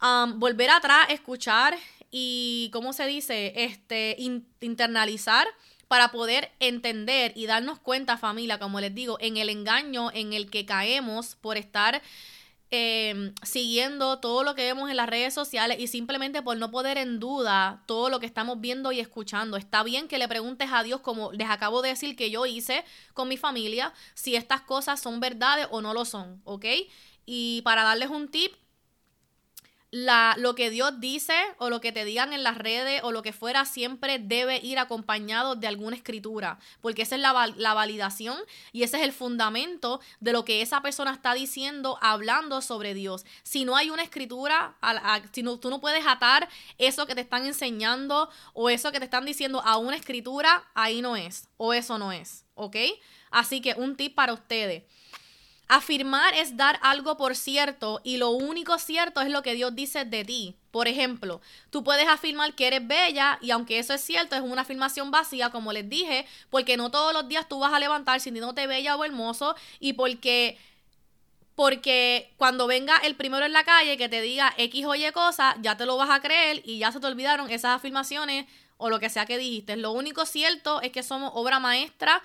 um, 0.01 0.37
volver 0.37 0.69
atrás, 0.69 1.07
escuchar 1.11 1.77
y, 2.11 2.69
¿cómo 2.73 2.91
se 2.91 3.05
dice? 3.05 3.53
Este, 3.55 4.17
internalizar 4.59 5.47
para 5.87 6.11
poder 6.11 6.51
entender 6.59 7.33
y 7.35 7.45
darnos 7.45 7.79
cuenta, 7.79 8.17
familia, 8.17 8.59
como 8.59 8.79
les 8.79 8.93
digo, 8.93 9.17
en 9.19 9.37
el 9.37 9.49
engaño 9.49 10.11
en 10.13 10.33
el 10.33 10.49
que 10.49 10.65
caemos 10.65 11.35
por 11.35 11.57
estar 11.57 12.01
Em, 12.71 13.33
siguiendo 13.43 14.19
todo 14.19 14.43
lo 14.43 14.55
que 14.55 14.63
vemos 14.63 14.89
en 14.89 14.97
las 14.97 15.07
redes 15.07 15.33
sociales 15.33 15.79
y 15.79 15.87
simplemente 15.87 16.41
por 16.41 16.57
no 16.57 16.71
poder 16.71 16.97
en 16.97 17.19
duda 17.19 17.83
todo 17.85 18.09
lo 18.09 18.19
que 18.19 18.25
estamos 18.25 18.59
viendo 18.59 18.91
y 18.91 18.99
escuchando. 18.99 19.55
Está 19.55 19.83
bien 19.83 20.07
que 20.07 20.17
le 20.17 20.27
preguntes 20.27 20.69
a 20.73 20.81
Dios, 20.83 20.99
como 20.99 21.31
les 21.31 21.49
acabo 21.49 21.81
de 21.81 21.89
decir 21.89 22.15
que 22.15 22.31
yo 22.31 22.45
hice 22.45 22.83
con 23.13 23.29
mi 23.29 23.37
familia, 23.37 23.93
si 24.15 24.35
estas 24.35 24.61
cosas 24.61 24.99
son 24.99 25.19
verdades 25.19 25.67
o 25.71 25.81
no 25.81 25.93
lo 25.93 26.05
son, 26.05 26.41
¿ok? 26.43 26.65
Y 27.25 27.61
para 27.61 27.83
darles 27.83 28.09
un 28.09 28.27
tip, 28.29 28.53
la, 29.95 30.35
lo 30.37 30.55
que 30.55 30.69
Dios 30.69 30.99
dice 30.99 31.33
o 31.57 31.69
lo 31.69 31.79
que 31.79 31.93
te 31.93 32.03
digan 32.03 32.33
en 32.33 32.43
las 32.43 32.57
redes 32.57 33.01
o 33.05 33.13
lo 33.13 33.21
que 33.21 33.31
fuera 33.31 33.63
siempre 33.63 34.19
debe 34.19 34.57
ir 34.57 34.77
acompañado 34.77 35.55
de 35.55 35.67
alguna 35.67 35.95
escritura, 35.95 36.59
porque 36.81 37.03
esa 37.03 37.15
es 37.15 37.21
la, 37.21 37.53
la 37.55 37.73
validación 37.73 38.37
y 38.73 38.83
ese 38.83 38.97
es 38.97 39.03
el 39.03 39.13
fundamento 39.13 40.01
de 40.19 40.33
lo 40.33 40.43
que 40.43 40.61
esa 40.61 40.81
persona 40.81 41.13
está 41.13 41.33
diciendo, 41.33 41.97
hablando 42.01 42.61
sobre 42.61 42.93
Dios. 42.93 43.25
Si 43.43 43.63
no 43.63 43.77
hay 43.77 43.89
una 43.89 44.03
escritura, 44.03 44.75
si 45.31 45.43
no, 45.43 45.59
tú 45.59 45.69
no 45.69 45.79
puedes 45.79 46.05
atar 46.05 46.49
eso 46.77 47.07
que 47.07 47.15
te 47.15 47.21
están 47.21 47.45
enseñando 47.45 48.29
o 48.51 48.69
eso 48.69 48.91
que 48.91 48.99
te 48.99 49.05
están 49.05 49.23
diciendo 49.23 49.61
a 49.61 49.77
una 49.77 49.95
escritura, 49.95 50.69
ahí 50.73 51.01
no 51.01 51.15
es 51.15 51.47
o 51.55 51.73
eso 51.73 51.97
no 51.97 52.11
es, 52.11 52.43
¿ok? 52.55 52.75
Así 53.31 53.61
que 53.61 53.75
un 53.75 53.95
tip 53.95 54.13
para 54.13 54.33
ustedes. 54.33 54.83
Afirmar 55.67 56.33
es 56.35 56.57
dar 56.57 56.79
algo 56.83 57.17
por 57.17 57.35
cierto 57.35 57.99
y 58.03 58.17
lo 58.17 58.29
único 58.29 58.77
cierto 58.77 59.21
es 59.21 59.29
lo 59.29 59.41
que 59.41 59.55
Dios 59.55 59.75
dice 59.75 60.05
de 60.05 60.23
ti. 60.23 60.55
Por 60.69 60.87
ejemplo, 60.87 61.41
tú 61.71 61.83
puedes 61.83 62.07
afirmar 62.07 62.53
que 62.53 62.67
eres 62.67 62.87
bella 62.87 63.39
y 63.41 63.51
aunque 63.51 63.79
eso 63.79 63.93
es 63.93 64.01
cierto, 64.01 64.35
es 64.35 64.41
una 64.41 64.61
afirmación 64.61 65.09
vacía, 65.09 65.49
como 65.49 65.73
les 65.73 65.89
dije, 65.89 66.27
porque 66.49 66.77
no 66.77 66.91
todos 66.91 67.13
los 67.13 67.27
días 67.27 67.47
tú 67.49 67.59
vas 67.59 67.73
a 67.73 67.79
levantar 67.79 68.19
sintiéndote 68.19 68.67
bella 68.67 68.95
o 68.95 69.03
hermoso 69.03 69.55
y 69.79 69.93
porque 69.93 70.57
porque 71.55 72.33
cuando 72.37 72.67
venga 72.67 72.97
el 72.97 73.15
primero 73.15 73.45
en 73.45 73.53
la 73.53 73.63
calle 73.63 73.97
que 73.97 74.09
te 74.09 74.21
diga 74.21 74.53
X 74.57 74.85
o 74.85 74.93
Y 74.93 75.09
cosa, 75.13 75.55
ya 75.61 75.77
te 75.77 75.85
lo 75.85 75.95
vas 75.97 76.09
a 76.09 76.21
creer 76.21 76.61
y 76.65 76.79
ya 76.79 76.91
se 76.91 76.99
te 76.99 77.07
olvidaron 77.07 77.49
esas 77.49 77.77
afirmaciones 77.77 78.45
o 78.77 78.89
lo 78.89 78.99
que 78.99 79.09
sea 79.09 79.25
que 79.25 79.37
dijiste. 79.37 79.77
Lo 79.77 79.91
único 79.91 80.25
cierto 80.25 80.81
es 80.81 80.91
que 80.91 81.01
somos 81.01 81.31
obra 81.33 81.59
maestra 81.59 82.21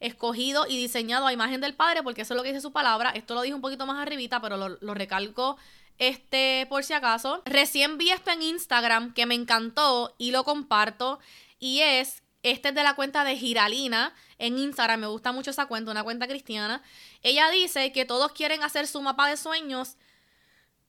escogido 0.00 0.66
y 0.68 0.76
diseñado 0.76 1.26
a 1.26 1.32
imagen 1.32 1.60
del 1.60 1.74
Padre, 1.74 2.02
porque 2.02 2.22
eso 2.22 2.34
es 2.34 2.36
lo 2.36 2.42
que 2.42 2.50
dice 2.50 2.60
su 2.60 2.72
palabra. 2.72 3.10
Esto 3.10 3.34
lo 3.34 3.42
dije 3.42 3.54
un 3.54 3.60
poquito 3.60 3.86
más 3.86 3.98
arribita, 3.98 4.40
pero 4.40 4.56
lo, 4.56 4.94
recalco 4.94 5.56
este 5.98 6.66
por 6.68 6.84
si 6.84 6.92
acaso. 6.92 7.42
Recién 7.44 7.98
vi 7.98 8.10
esto 8.10 8.30
en 8.30 8.42
Instagram 8.42 9.12
que 9.14 9.26
me 9.26 9.34
encantó 9.34 10.14
y 10.18 10.30
lo 10.30 10.44
comparto. 10.44 11.18
Y 11.58 11.80
es, 11.80 12.22
este 12.42 12.68
es 12.68 12.74
de 12.74 12.82
la 12.84 12.94
cuenta 12.94 13.24
de 13.24 13.36
Giralina 13.36 14.14
en 14.38 14.58
Instagram. 14.58 15.00
Me 15.00 15.06
gusta 15.08 15.32
mucho 15.32 15.50
esa 15.50 15.66
cuenta, 15.66 15.90
una 15.90 16.04
cuenta 16.04 16.28
cristiana. 16.28 16.82
Ella 17.22 17.50
dice 17.50 17.92
que 17.92 18.04
todos 18.04 18.32
quieren 18.32 18.62
hacer 18.62 18.86
su 18.86 19.02
mapa 19.02 19.28
de 19.28 19.36
sueños 19.36 19.96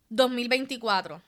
2024. 0.09 1.21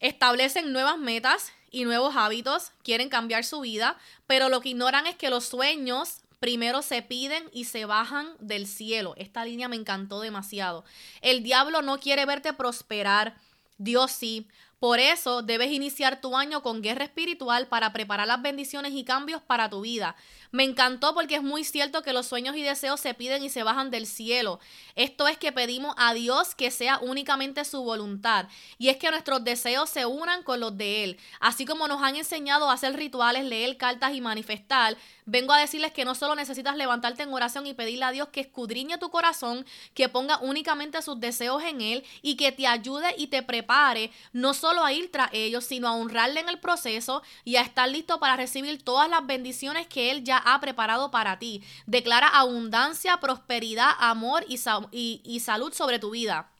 Establecen 0.00 0.72
nuevas 0.72 0.98
metas 0.98 1.52
y 1.70 1.84
nuevos 1.84 2.16
hábitos, 2.16 2.72
quieren 2.82 3.08
cambiar 3.08 3.44
su 3.44 3.60
vida, 3.60 3.96
pero 4.26 4.48
lo 4.48 4.60
que 4.60 4.70
ignoran 4.70 5.06
es 5.06 5.16
que 5.16 5.30
los 5.30 5.44
sueños 5.44 6.22
primero 6.40 6.82
se 6.82 7.02
piden 7.02 7.44
y 7.52 7.64
se 7.64 7.84
bajan 7.84 8.28
del 8.38 8.66
cielo. 8.66 9.14
Esta 9.16 9.44
línea 9.44 9.68
me 9.68 9.76
encantó 9.76 10.20
demasiado. 10.20 10.84
El 11.20 11.42
diablo 11.42 11.82
no 11.82 11.98
quiere 11.98 12.24
verte 12.26 12.52
prosperar, 12.52 13.36
Dios 13.78 14.10
sí. 14.12 14.48
Por 14.78 15.00
eso 15.00 15.42
debes 15.42 15.72
iniciar 15.72 16.20
tu 16.20 16.36
año 16.36 16.62
con 16.62 16.82
guerra 16.82 17.04
espiritual 17.04 17.66
para 17.66 17.92
preparar 17.92 18.28
las 18.28 18.40
bendiciones 18.40 18.92
y 18.92 19.02
cambios 19.02 19.42
para 19.42 19.68
tu 19.68 19.80
vida. 19.80 20.14
Me 20.52 20.62
encantó 20.62 21.14
porque 21.14 21.34
es 21.34 21.42
muy 21.42 21.64
cierto 21.64 22.02
que 22.02 22.12
los 22.12 22.26
sueños 22.26 22.56
y 22.56 22.62
deseos 22.62 23.00
se 23.00 23.12
piden 23.12 23.42
y 23.42 23.50
se 23.50 23.64
bajan 23.64 23.90
del 23.90 24.06
cielo. 24.06 24.60
Esto 24.94 25.26
es 25.26 25.36
que 25.36 25.52
pedimos 25.52 25.94
a 25.98 26.14
Dios 26.14 26.54
que 26.54 26.70
sea 26.70 27.00
únicamente 27.02 27.64
su 27.64 27.82
voluntad. 27.82 28.46
Y 28.78 28.88
es 28.88 28.96
que 28.96 29.10
nuestros 29.10 29.42
deseos 29.42 29.90
se 29.90 30.06
unan 30.06 30.44
con 30.44 30.60
los 30.60 30.78
de 30.78 31.04
Él. 31.04 31.18
Así 31.40 31.64
como 31.64 31.88
nos 31.88 32.02
han 32.02 32.16
enseñado 32.16 32.70
a 32.70 32.74
hacer 32.74 32.96
rituales, 32.96 33.44
leer 33.44 33.76
cartas 33.76 34.14
y 34.14 34.20
manifestar, 34.20 34.96
vengo 35.26 35.52
a 35.52 35.58
decirles 35.58 35.92
que 35.92 36.06
no 36.06 36.14
solo 36.14 36.34
necesitas 36.34 36.76
levantarte 36.76 37.24
en 37.24 37.32
oración 37.32 37.66
y 37.66 37.74
pedirle 37.74 38.06
a 38.06 38.12
Dios 38.12 38.28
que 38.28 38.40
escudriñe 38.40 38.96
tu 38.96 39.10
corazón, 39.10 39.66
que 39.92 40.08
ponga 40.08 40.38
únicamente 40.38 41.02
sus 41.02 41.20
deseos 41.20 41.62
en 41.64 41.82
Él 41.82 42.04
y 42.22 42.36
que 42.36 42.52
te 42.52 42.66
ayude 42.66 43.14
y 43.18 43.26
te 43.26 43.42
prepare 43.42 44.10
no 44.32 44.54
a 44.72 44.92
ir 44.92 45.10
tras 45.10 45.30
ellos, 45.32 45.64
sino 45.64 45.88
a 45.88 45.94
honrarle 45.94 46.40
en 46.40 46.48
el 46.48 46.58
proceso 46.58 47.22
y 47.44 47.56
a 47.56 47.62
estar 47.62 47.88
listo 47.88 48.20
para 48.20 48.36
recibir 48.36 48.82
todas 48.82 49.08
las 49.08 49.26
bendiciones 49.26 49.86
que 49.86 50.10
Él 50.10 50.24
ya 50.24 50.38
ha 50.38 50.60
preparado 50.60 51.10
para 51.10 51.38
ti. 51.38 51.62
Declara 51.86 52.28
abundancia, 52.28 53.18
prosperidad, 53.20 53.90
amor 53.98 54.44
y, 54.48 55.20
y 55.24 55.40
salud 55.40 55.72
sobre 55.72 55.98
tu 55.98 56.10
vida. 56.10 56.50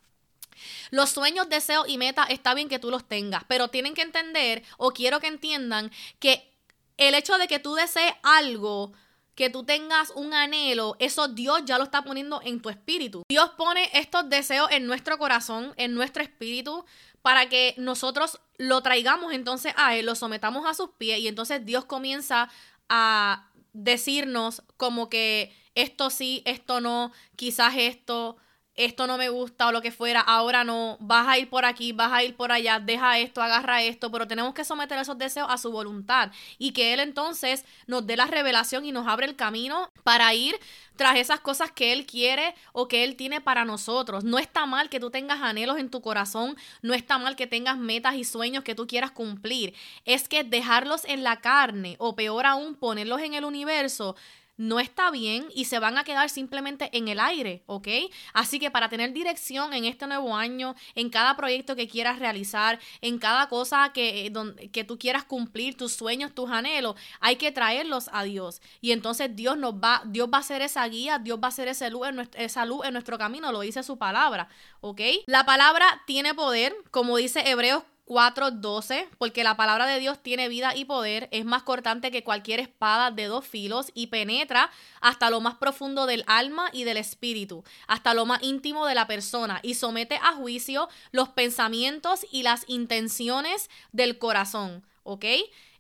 Los 0.91 1.11
sueños, 1.11 1.49
deseos 1.49 1.89
y 1.89 1.99
metas 1.99 2.31
está 2.31 2.55
bien 2.55 2.69
que 2.69 2.79
tú 2.79 2.91
los 2.91 3.07
tengas, 3.07 3.45
pero 3.47 3.69
tienen 3.69 3.95
que 3.95 4.03
entender 4.03 4.63
o 4.77 4.91
quiero 4.91 5.21
que 5.21 5.29
entiendan 5.29 5.91
que 6.19 6.53
el 6.97 7.15
hecho 7.15 7.39
de 7.39 7.47
que 7.47 7.61
tú 7.61 7.75
desees 7.75 8.13
algo, 8.23 8.93
que 9.39 9.51
tú 9.51 9.63
tengas 9.63 10.11
un 10.17 10.35
anhelo, 10.35 10.97
eso 10.99 11.29
Dios 11.29 11.63
ya 11.65 11.79
lo 11.79 11.85
está 11.85 12.03
poniendo 12.03 12.41
en 12.43 12.61
tu 12.61 12.71
espíritu. 12.71 13.23
Dios 13.29 13.51
pone 13.57 13.89
estos 13.95 14.29
deseos 14.29 14.69
en 14.73 14.85
nuestro 14.87 15.17
corazón, 15.17 15.73
en 15.77 15.95
nuestro 15.95 16.25
espíritu, 16.25 16.85
para 17.23 17.49
que 17.49 17.75
nosotros 17.77 18.41
lo 18.57 18.83
traigamos 18.83 19.33
entonces 19.33 19.73
a 19.77 19.97
Él, 19.97 20.07
lo 20.07 20.15
sometamos 20.15 20.67
a 20.67 20.75
sus 20.75 20.91
pies 20.91 21.21
y 21.21 21.29
entonces 21.29 21.65
Dios 21.65 21.85
comienza 21.85 22.49
a 22.89 23.49
decirnos 23.73 24.63
como 24.77 25.09
que 25.09 25.55
esto 25.75 26.11
sí, 26.11 26.43
esto 26.45 26.81
no, 26.81 27.13
quizás 27.37 27.75
esto, 27.77 28.37
esto 28.79 29.09
no 29.09 29.19
me 29.19 29.29
gusta 29.29 29.67
o 29.67 29.73
lo 29.73 29.83
que 29.83 29.91
fuera, 29.91 30.21
ahora 30.21 30.63
no, 30.63 30.97
vas 31.01 31.27
a 31.27 31.37
ir 31.37 31.51
por 31.51 31.65
aquí, 31.65 31.91
vas 31.91 32.13
a 32.13 32.23
ir 32.23 32.37
por 32.37 32.53
allá, 32.53 32.79
deja 32.79 33.19
esto, 33.19 33.43
agarra 33.43 33.83
esto, 33.83 34.11
pero 34.13 34.29
tenemos 34.29 34.55
que 34.55 34.65
someter 34.65 34.97
esos 34.99 35.19
deseos 35.19 35.49
a 35.51 35.59
su 35.59 35.73
voluntad 35.73 36.31
y 36.59 36.71
que 36.71 36.95
Él 36.95 37.01
entonces 37.01 37.65
nos 37.89 38.07
dé 38.07 38.17
la 38.17 38.27
revelación 38.27 38.85
y 38.85 38.93
nos 38.93 39.09
abre 39.09 39.27
el 39.27 39.35
camino 39.35 39.91
para 40.05 40.33
ir 40.33 40.59
tras 40.95 41.17
esas 41.17 41.41
cosas 41.41 41.73
que 41.73 41.93
Él 41.93 42.07
quiere 42.07 42.55
o 42.73 42.87
que 42.87 43.03
Él 43.03 43.17
tiene 43.17 43.41
para 43.41 43.65
nosotros. 43.65 44.23
No 44.23 44.39
está 44.39 44.65
mal 44.67 44.89
que 44.89 45.01
tú 45.01 45.11
tengas 45.11 45.41
anhelos 45.41 45.79
en 45.79 45.91
tu 45.91 46.01
corazón, 46.01 46.57
no 46.81 46.95
está 46.95 47.19
mal 47.19 47.35
que 47.35 47.49
tengas 47.49 47.79
metas 47.79 48.15
y 48.15 48.25
sueños 48.25 48.63
que 48.63 48.77
tú 48.77 48.87
quieras 48.87 49.11
cumplir, 49.11 49.75
es 50.05 50.29
que 50.29 50.45
dejarlos 50.45 51.05
en 51.05 51.25
la 51.25 51.41
carne 51.41 51.97
o 51.99 52.15
peor 52.15 52.47
aún 52.47 52.77
ponerlos 52.77 53.21
en 53.23 53.35
el 53.35 53.45
universo 53.45 54.15
no 54.59 54.81
está 54.81 55.11
bien 55.11 55.47
y 55.55 55.65
se 55.65 55.79
van 55.79 55.97
a 55.97 56.05
quedar 56.05 56.29
simplemente 56.29 56.91
en 56.93 57.09
el 57.09 57.21
aire, 57.21 57.63
¿ok? 57.67 57.89
Así 58.35 58.59
que 58.59 58.71
para 58.71 58.91
tener 58.91 59.13
dirección 59.13 59.73
en 59.73 59.87
este 59.87 60.07
nuevo 60.07 60.37
año, 60.37 60.75
en 60.95 61.09
cada 61.09 61.37
proyecto 61.37 61.77
que 61.77 61.89
quieras 61.89 62.19
realizar, 62.19 62.79
en 63.01 63.19
cada 63.19 63.49
cosa 63.49 63.93
que, 63.95 64.27
eh, 64.27 64.71
que 64.71 64.85
tú 64.85 64.99
quieras 64.99 65.25
cumplir, 65.25 65.77
tus 65.77 65.95
sueños, 65.95 66.35
tus 66.35 66.51
anhelos, 66.51 66.97
hay 67.21 67.37
que 67.37 67.53
traerlos 67.53 68.11
a 68.13 68.25
Dios. 68.25 68.61
Y 68.81 68.93
entonces 68.93 69.35
Dios 69.35 69.57
nos 69.57 69.75
va, 69.75 70.03
Dios 70.05 70.29
va 70.33 70.39
a 70.39 70.43
ser 70.43 70.61
esa 70.61 70.87
guía, 70.89 71.19
Dios 71.19 71.39
va 71.43 71.49
a 71.49 71.53
ser 71.53 71.69
esa 71.69 71.89
luz 71.89 72.85
en 72.85 72.93
nuestro 72.93 73.17
camino, 73.17 73.53
lo 73.53 73.61
dice 73.61 73.83
su 73.83 73.97
palabra, 73.97 74.49
¿ok? 74.81 75.01
La 75.27 75.47
palabra 75.47 76.03
tiene 76.07 76.35
poder, 76.35 76.75
como 76.91 77.17
dice 77.17 77.49
Hebreos 77.49 77.85
4:12, 78.09 79.07
porque 79.19 79.45
la 79.45 79.55
palabra 79.59 79.85
de 79.85 80.01
Dios 80.01 80.23
tiene 80.23 80.49
vida 80.49 80.75
y 80.75 80.87
poder, 80.87 81.29
es 81.31 81.45
más 81.45 81.63
cortante 81.63 82.11
que 82.11 82.25
cualquier 82.25 82.59
espada 82.59 83.11
de 83.11 83.27
dos 83.27 83.47
filos 83.47 83.93
y 83.93 84.07
penetra 84.07 84.71
hasta 85.03 85.29
lo 85.29 85.43
más 85.43 85.57
profundo 85.57 86.07
del 86.07 86.25
alma 86.27 86.71
y 86.73 86.85
del 86.85 86.97
espíritu, 86.97 87.65
hasta 87.87 88.15
lo 88.15 88.25
más 88.25 88.43
íntimo 88.43 88.87
de 88.87 88.95
la 88.95 89.07
persona 89.07 89.61
y 89.63 89.75
somete 89.75 90.17
a 90.17 90.33
juicio 90.33 90.89
los 91.13 91.29
pensamientos 91.29 92.25
y 92.33 92.45
las 92.45 92.65
intenciones 92.67 93.69
del 93.93 94.19
corazón, 94.19 94.87
¿ok? 95.03 95.27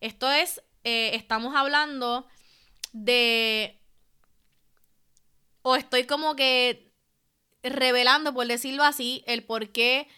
Esto 0.01 0.31
es, 0.31 0.63
eh, 0.85 1.13
estamos 1.15 1.57
hablando 1.57 2.27
de, 2.93 3.81
o 5.63 5.77
estoy 5.77 6.05
como 6.05 6.37
que 6.37 6.93
revelando, 7.63 8.35
por 8.35 8.47
decirlo 8.47 8.85
así, 8.85 9.25
el 9.27 9.45
por 9.45 9.71
qué 9.71 10.09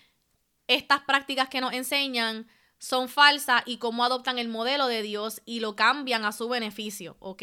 estas 0.71 1.01
prácticas 1.01 1.49
que 1.49 1.61
nos 1.61 1.73
enseñan 1.73 2.47
son 2.79 3.09
falsas 3.09 3.63
y 3.67 3.79
cómo 3.79 4.05
adoptan 4.05 4.39
el 4.39 4.49
modelo 4.49 4.87
de 4.87 5.03
Dios 5.03 5.43
y 5.45 5.61
lo 5.61 5.75
cambian 5.75 6.25
a 6.25 6.33
su 6.33 6.49
beneficio, 6.49 7.17
¿ok? 7.19 7.43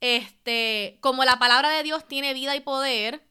Este, 0.00 0.98
como 1.00 1.24
la 1.24 1.38
palabra 1.38 1.70
de 1.70 1.84
Dios 1.84 2.06
tiene 2.08 2.34
vida 2.34 2.56
y 2.56 2.60
poder, 2.60 3.24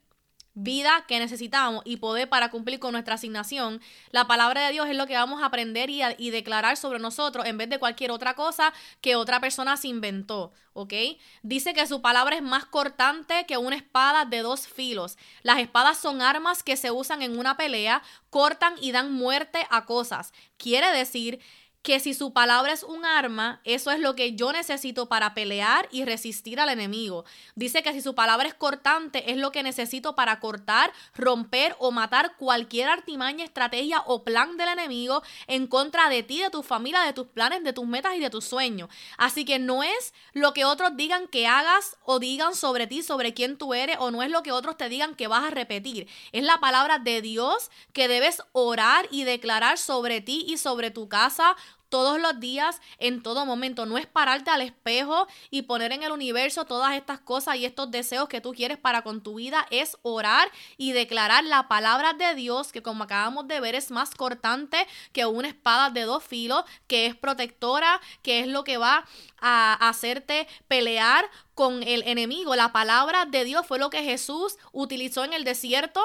vida 0.54 1.06
que 1.08 1.20
necesitamos 1.20 1.82
y 1.86 1.98
poder 1.98 2.30
para 2.30 2.52
cumplir 2.52 2.80
con 2.80 2.92
nuestra 2.92 3.16
asignación, 3.16 3.82
la 4.12 4.28
palabra 4.28 4.66
de 4.66 4.74
Dios 4.74 4.88
es 4.88 4.98
lo 4.98 5.08
que 5.08 5.16
vamos 5.16 5.42
a 5.42 5.46
aprender 5.46 5.90
y, 5.90 6.02
y, 6.18 6.30
declarar 6.30 6.78
sobre 6.78 7.00
nosotros 7.00 7.46
en 7.46 7.58
vez 7.58 7.70
de 7.70 7.80
cualquier 7.80 8.12
otra 8.12 8.34
cosa 8.34 8.74
que 9.00 9.16
otra 9.16 9.40
persona 9.40 9.78
se 9.78 9.88
inventó, 9.88 10.52
¿ok? 10.74 10.94
Dice 11.42 11.74
que 11.74 11.88
su 11.88 12.02
palabra 12.02 12.36
es 12.36 12.42
más 12.42 12.66
cortante 12.66 13.46
que 13.46 13.58
una 13.58 13.76
espada 13.76 14.26
de 14.26 14.40
dos 14.40 14.68
filos. 14.68 15.18
Las 15.44 15.60
espadas 15.60 15.98
son 15.98 16.22
armas 16.22 16.64
que 16.64 16.78
se 16.78 16.92
usan 16.92 17.22
en 17.22 17.38
una 17.38 17.58
pelea, 17.58 18.02
cortan 18.30 18.76
y 18.82 18.92
dan 18.92 19.12
muerte 19.12 19.66
a 19.70 19.86
cosas. 19.86 20.34
Quiere 20.58 20.92
decir 20.92 21.40
que 21.82 22.00
si 22.00 22.13
su 22.13 22.32
palabra 22.32 22.74
es 22.74 22.84
un 22.84 23.06
arma, 23.06 23.60
eso 23.63 23.91
es 23.91 24.00
lo 24.00 24.15
que 24.15 24.36
yo 24.36 24.52
necesito 24.52 25.10
para 25.10 25.34
pelear 25.34 25.88
y 25.91 26.06
resistir 26.06 26.60
al 26.60 26.70
enemigo. 26.70 27.26
Dice 27.56 27.82
que 27.82 27.91
si 27.94 28.02
su 28.02 28.13
palabra 28.13 28.48
es 28.48 28.54
cortante, 28.54 29.32
es 29.32 29.38
lo 29.38 29.52
que 29.52 29.63
necesito 29.63 30.15
para 30.15 30.39
cortar, 30.39 30.94
romper 31.15 31.76
o 31.80 31.91
matar 31.91 32.36
cualquier 32.38 32.89
artimaña, 32.89 33.44
estrategia 33.44 34.04
o 34.06 34.24
plan 34.24 34.58
del 34.58 34.70
enemigo 34.70 35.24
en 35.48 35.65
contra 35.65 36.10
de 36.10 36.22
ti, 36.22 36.39
de 36.39 36.52
tu 36.52 36.62
familia, 36.62 37.02
de 37.02 37.13
tus 37.13 37.28
planes, 37.28 37.63
de 37.63 37.74
tus 37.74 37.88
metas 37.88 38.15
y 38.15 38.20
de 38.20 38.30
tus 38.30 38.46
sueños. 38.46 38.89
Así 39.17 39.44
que 39.44 39.58
no 39.58 39.82
es 39.82 40.13
lo 40.34 40.54
que 40.54 40.65
otros 40.65 40.96
digan 40.96 41.28
que 41.28 41.48
hagas 41.48 41.98
o 42.04 42.20
digan 42.20 42.54
sobre 42.56 42.86
ti, 42.86 43.02
sobre 43.02 43.34
quién 43.34 43.58
tú 43.58 43.74
eres, 43.74 43.98
o 44.00 44.12
no 44.12 44.22
es 44.22 44.30
lo 44.30 44.44
que 44.44 44.52
otros 44.52 44.78
te 44.78 44.88
digan 44.88 45.15
que 45.15 45.28
vas 45.28 45.46
a 45.46 45.50
repetir. 45.50 46.08
Es 46.32 46.44
la 46.44 46.60
palabra 46.60 47.00
de 47.00 47.22
Dios 47.22 47.72
que 47.94 48.08
debes 48.08 48.44
orar 48.52 49.08
y 49.10 49.24
declarar 49.24 49.80
sobre 49.80 50.22
ti 50.22 50.46
y 50.48 50.58
sobre 50.58 50.91
tu 50.91 51.10
casa 51.10 51.56
todos 51.91 52.19
los 52.19 52.39
días, 52.39 52.82
en 52.97 53.21
todo 53.21 53.45
momento. 53.45 53.86
No 53.86 53.99
es 53.99 54.08
pararte 54.08 54.49
al 54.49 54.62
espejo 54.62 55.27
y 55.51 55.63
poner 55.63 55.91
en 55.91 56.01
el 56.01 56.12
universo 56.12 56.65
todas 56.65 56.95
estas 56.95 57.19
cosas 57.19 57.58
y 57.58 57.65
estos 57.65 57.91
deseos 57.91 58.27
que 58.27 58.41
tú 58.41 58.54
quieres 58.54 58.80
para 58.80 59.04
con 59.04 59.21
tu 59.21 59.36
vida. 59.36 59.67
Es 59.69 59.97
orar 60.01 60.49
y 60.77 60.93
declarar 60.93 61.43
la 61.43 61.67
palabra 61.67 62.13
de 62.13 62.34
Dios, 62.34 62.71
que 62.71 62.82
como 62.82 63.04
acabamos 63.04 63.47
de 63.47 63.60
ver 63.60 63.75
es 63.75 63.91
más 63.91 64.15
cortante 64.15 64.88
que 65.12 65.27
una 65.27 65.49
espada 65.49 65.91
de 65.91 66.04
dos 66.04 66.23
filos, 66.23 66.63
que 66.88 67.06
es 67.06 67.15
protectora, 67.15 68.01
que 68.23 68.39
es 68.39 68.47
lo 68.47 68.63
que 68.63 68.77
va 68.77 69.06
a 69.39 69.89
hacerte 69.89 70.47
pelear 70.67 71.30
con 71.54 71.84
el 71.84 72.04
enemigo. 72.08 72.56
La 72.56 72.71
palabra 72.71 73.25
de 73.25 73.43
Dios 73.43 73.67
fue 73.67 73.80
lo 73.80 73.89
que 73.89 74.04
Jesús 74.04 74.58
utilizó 74.71 75.25
en 75.25 75.34
el 75.34 75.43
desierto 75.43 76.01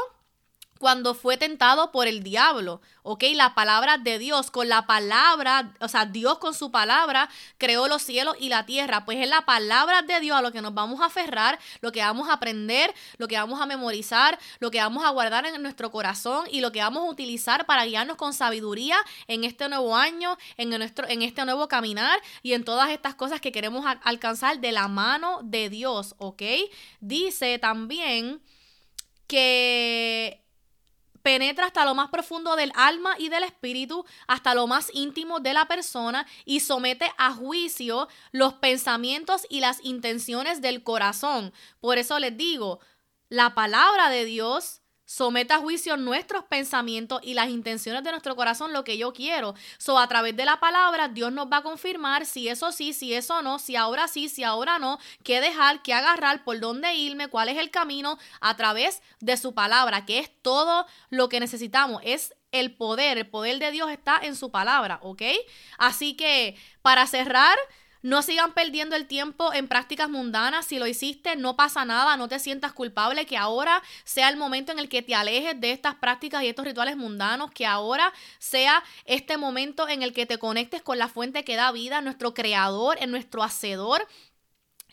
cuando 0.78 1.14
fue 1.14 1.36
tentado 1.36 1.90
por 1.92 2.06
el 2.06 2.22
diablo, 2.22 2.80
¿ok? 3.02 3.24
La 3.34 3.54
palabra 3.54 3.98
de 3.98 4.18
Dios, 4.18 4.50
con 4.50 4.68
la 4.68 4.86
palabra, 4.86 5.72
o 5.80 5.88
sea, 5.88 6.06
Dios 6.06 6.38
con 6.38 6.54
su 6.54 6.70
palabra 6.70 7.28
creó 7.58 7.88
los 7.88 8.02
cielos 8.02 8.36
y 8.38 8.48
la 8.48 8.66
tierra, 8.66 9.04
pues 9.04 9.18
es 9.18 9.28
la 9.28 9.46
palabra 9.46 10.02
de 10.02 10.20
Dios 10.20 10.36
a 10.36 10.42
lo 10.42 10.52
que 10.52 10.60
nos 10.60 10.74
vamos 10.74 11.00
a 11.00 11.06
aferrar, 11.06 11.58
lo 11.80 11.92
que 11.92 12.00
vamos 12.00 12.28
a 12.28 12.34
aprender, 12.34 12.94
lo 13.18 13.28
que 13.28 13.36
vamos 13.36 13.60
a 13.60 13.66
memorizar, 13.66 14.38
lo 14.58 14.70
que 14.70 14.78
vamos 14.78 15.04
a 15.04 15.10
guardar 15.10 15.46
en 15.46 15.62
nuestro 15.62 15.90
corazón 15.90 16.46
y 16.50 16.60
lo 16.60 16.72
que 16.72 16.80
vamos 16.80 17.04
a 17.04 17.10
utilizar 17.10 17.66
para 17.66 17.84
guiarnos 17.84 18.16
con 18.16 18.34
sabiduría 18.34 18.98
en 19.28 19.44
este 19.44 19.68
nuevo 19.68 19.96
año, 19.96 20.36
en, 20.56 20.70
nuestro, 20.70 21.08
en 21.08 21.22
este 21.22 21.44
nuevo 21.44 21.68
caminar 21.68 22.20
y 22.42 22.52
en 22.52 22.64
todas 22.64 22.90
estas 22.90 23.14
cosas 23.14 23.40
que 23.40 23.52
queremos 23.52 23.84
alcanzar 24.02 24.60
de 24.60 24.72
la 24.72 24.88
mano 24.88 25.40
de 25.42 25.70
Dios, 25.70 26.14
¿ok? 26.18 26.42
Dice 27.00 27.58
también 27.58 28.40
que 29.26 30.45
penetra 31.26 31.66
hasta 31.66 31.84
lo 31.84 31.96
más 31.96 32.10
profundo 32.10 32.54
del 32.54 32.70
alma 32.76 33.16
y 33.18 33.30
del 33.30 33.42
espíritu, 33.42 34.04
hasta 34.28 34.54
lo 34.54 34.68
más 34.68 34.90
íntimo 34.94 35.40
de 35.40 35.54
la 35.54 35.66
persona 35.66 36.24
y 36.44 36.60
somete 36.60 37.10
a 37.18 37.34
juicio 37.34 38.06
los 38.30 38.54
pensamientos 38.54 39.44
y 39.50 39.58
las 39.58 39.84
intenciones 39.84 40.62
del 40.62 40.84
corazón. 40.84 41.52
Por 41.80 41.98
eso 41.98 42.20
les 42.20 42.36
digo, 42.36 42.78
la 43.28 43.56
palabra 43.56 44.08
de 44.08 44.24
Dios 44.24 44.82
Someta 45.06 45.54
a 45.54 45.58
juicio 45.58 45.96
nuestros 45.96 46.44
pensamientos 46.44 47.20
y 47.22 47.34
las 47.34 47.48
intenciones 47.48 48.02
de 48.02 48.10
nuestro 48.10 48.34
corazón, 48.34 48.72
lo 48.72 48.82
que 48.82 48.98
yo 48.98 49.12
quiero. 49.12 49.54
So, 49.78 49.98
a 50.00 50.08
través 50.08 50.36
de 50.36 50.44
la 50.44 50.58
palabra, 50.58 51.06
Dios 51.06 51.32
nos 51.32 51.46
va 51.46 51.58
a 51.58 51.62
confirmar 51.62 52.26
si 52.26 52.48
eso 52.48 52.72
sí, 52.72 52.92
si 52.92 53.14
eso 53.14 53.40
no, 53.40 53.60
si 53.60 53.76
ahora 53.76 54.08
sí, 54.08 54.28
si 54.28 54.42
ahora 54.42 54.80
no, 54.80 54.98
qué 55.22 55.40
dejar, 55.40 55.80
qué 55.82 55.94
agarrar, 55.94 56.42
por 56.42 56.58
dónde 56.58 56.92
irme, 56.94 57.28
cuál 57.28 57.48
es 57.48 57.56
el 57.56 57.70
camino, 57.70 58.18
a 58.40 58.56
través 58.56 59.00
de 59.20 59.36
su 59.36 59.54
palabra, 59.54 60.04
que 60.04 60.18
es 60.18 60.30
todo 60.42 60.86
lo 61.08 61.28
que 61.28 61.38
necesitamos. 61.38 62.02
Es 62.04 62.34
el 62.50 62.74
poder, 62.74 63.16
el 63.16 63.28
poder 63.28 63.60
de 63.60 63.70
Dios 63.70 63.90
está 63.90 64.18
en 64.20 64.34
su 64.34 64.50
palabra, 64.50 64.98
¿ok? 65.02 65.22
Así 65.78 66.14
que, 66.14 66.56
para 66.82 67.06
cerrar, 67.06 67.56
no 68.02 68.22
sigan 68.22 68.52
perdiendo 68.52 68.96
el 68.96 69.06
tiempo 69.06 69.52
en 69.52 69.68
prácticas 69.68 70.08
mundanas. 70.08 70.66
Si 70.66 70.78
lo 70.78 70.86
hiciste, 70.86 71.36
no 71.36 71.56
pasa 71.56 71.84
nada, 71.84 72.16
no 72.16 72.28
te 72.28 72.38
sientas 72.38 72.72
culpable. 72.72 73.26
Que 73.26 73.36
ahora 73.36 73.82
sea 74.04 74.28
el 74.28 74.36
momento 74.36 74.72
en 74.72 74.78
el 74.78 74.88
que 74.88 75.02
te 75.02 75.14
alejes 75.14 75.60
de 75.60 75.72
estas 75.72 75.94
prácticas 75.96 76.42
y 76.42 76.48
estos 76.48 76.64
rituales 76.64 76.96
mundanos. 76.96 77.50
Que 77.50 77.66
ahora 77.66 78.12
sea 78.38 78.82
este 79.04 79.36
momento 79.36 79.88
en 79.88 80.02
el 80.02 80.12
que 80.12 80.26
te 80.26 80.38
conectes 80.38 80.82
con 80.82 80.98
la 80.98 81.08
fuente 81.08 81.44
que 81.44 81.56
da 81.56 81.72
vida, 81.72 82.00
nuestro 82.00 82.34
creador, 82.34 82.96
en 83.00 83.10
nuestro 83.10 83.42
hacedor 83.42 84.06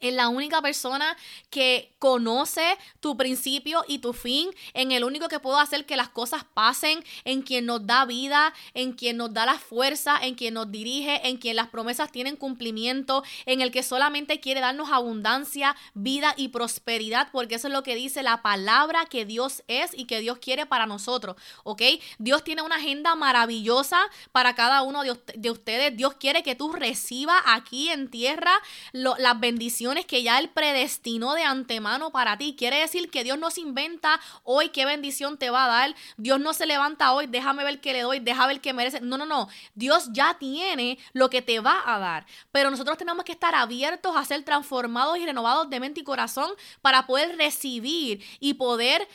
es 0.04 0.13
la 0.13 0.28
única 0.28 0.62
persona 0.62 1.18
que 1.50 1.94
conoce 1.98 2.78
tu 3.00 3.16
principio 3.16 3.86
y 3.88 4.00
tu 4.00 4.12
fin, 4.12 4.50
en 4.74 4.92
el 4.92 5.04
único 5.04 5.30
que 5.30 5.39
puedo 5.39 5.58
hacer 5.58 5.86
que 5.86 5.96
las 5.96 6.10
cosas 6.10 6.44
pasen, 6.54 7.04
en 7.24 7.42
quien 7.42 7.66
nos 7.66 7.88
da 7.88 8.06
vida, 8.06 8.54
en 8.74 8.92
quien 8.92 9.18
nos 9.18 9.34
da 9.34 9.46
la 9.46 9.58
fuerza, 9.58 10.18
en 10.22 10.36
quien 10.36 10.56
nos 10.56 10.70
dirige, 10.70 11.28
en 11.28 11.38
quien 11.38 11.56
las 11.56 11.70
promesas 11.70 12.12
tienen 12.12 12.36
cumplimiento, 12.36 13.24
en 13.46 13.62
el 13.62 13.72
que 13.72 13.84
solamente 13.84 14.42
quiere 14.42 14.60
darnos 14.60 14.92
abundancia, 14.92 15.76
vida 15.94 16.34
y 16.36 16.50
prosperidad, 16.50 17.30
porque 17.32 17.56
eso 17.56 17.68
es 17.68 17.74
lo 17.74 17.84
que 17.84 17.96
dice 17.96 18.24
la 18.24 18.42
palabra 18.42 19.06
que 19.06 19.26
Dios 19.26 19.63
es 19.68 19.92
y 19.94 20.06
que 20.06 20.20
Dios 20.20 20.39
quiere 20.39 20.66
para 20.66 20.86
nosotros, 20.86 21.38
¿ok? 21.63 21.82
Dios 22.18 22.44
tiene 22.44 22.62
una 22.62 22.76
agenda 22.76 23.16
maravillosa 23.16 24.00
para 24.34 24.56
cada 24.56 24.82
uno 24.82 25.04
de, 25.04 25.52
ustedes. 25.52 25.96
Dios 25.96 26.16
quiere 26.16 26.44
que 26.44 26.56
tú 26.56 26.74
recibas 26.74 27.42
aquí 27.46 27.89
en 27.89 28.10
tierra 28.10 28.52
las 28.92 29.39
bendiciones 29.39 29.92
que 30.01 30.23
ya 30.23 30.39
Él 30.39 30.49
predestinó 30.49 31.34
de 31.34 31.43
antemano 31.43 32.12
para 32.12 32.38
ti. 32.38 32.56
Quiere 32.58 32.77
decir 32.79 33.10
que 33.10 33.23
Dios 33.23 33.38
no 33.38 33.51
se 33.51 33.62
inventa 33.62 34.19
hoy 34.43 34.69
qué 34.69 34.86
bendición 34.86 35.38
te 35.38 35.49
va 35.49 35.65
a 35.65 35.67
dar. 35.67 35.95
Dios 36.17 36.39
no 36.39 36.53
se 36.53 36.65
levanta 36.65 37.13
hoy, 37.13 37.27
déjame 37.27 37.63
ver 37.63 37.79
qué 37.79 37.93
le 37.93 38.01
doy, 38.01 38.19
déjame 38.19 38.53
ver 38.53 38.62
qué 38.62 38.73
merece. 38.73 39.01
No, 39.01 39.17
no, 39.17 39.25
no. 39.25 39.47
Dios 39.75 40.10
ya 40.12 40.36
tiene 40.39 40.97
lo 41.13 41.29
que 41.29 41.41
te 41.41 41.60
va 41.60 41.82
a 41.86 41.99
dar. 41.99 42.25
Pero 42.51 42.71
nosotros 42.71 42.97
tenemos 42.97 43.23
que 43.23 43.32
estar 43.32 43.56
abiertos 43.56 44.15
a 44.15 44.25
ser 44.25 44.43
transformados 44.43 45.17
y 45.17 45.25
renovados 45.25 45.69
de 45.69 45.79
mente 45.79 46.01
y 46.01 46.03
corazón 46.03 46.51
para 46.82 47.06
poder 47.06 47.38
recibir 47.38 48.23
y 48.39 48.56
poder... 48.56 49.08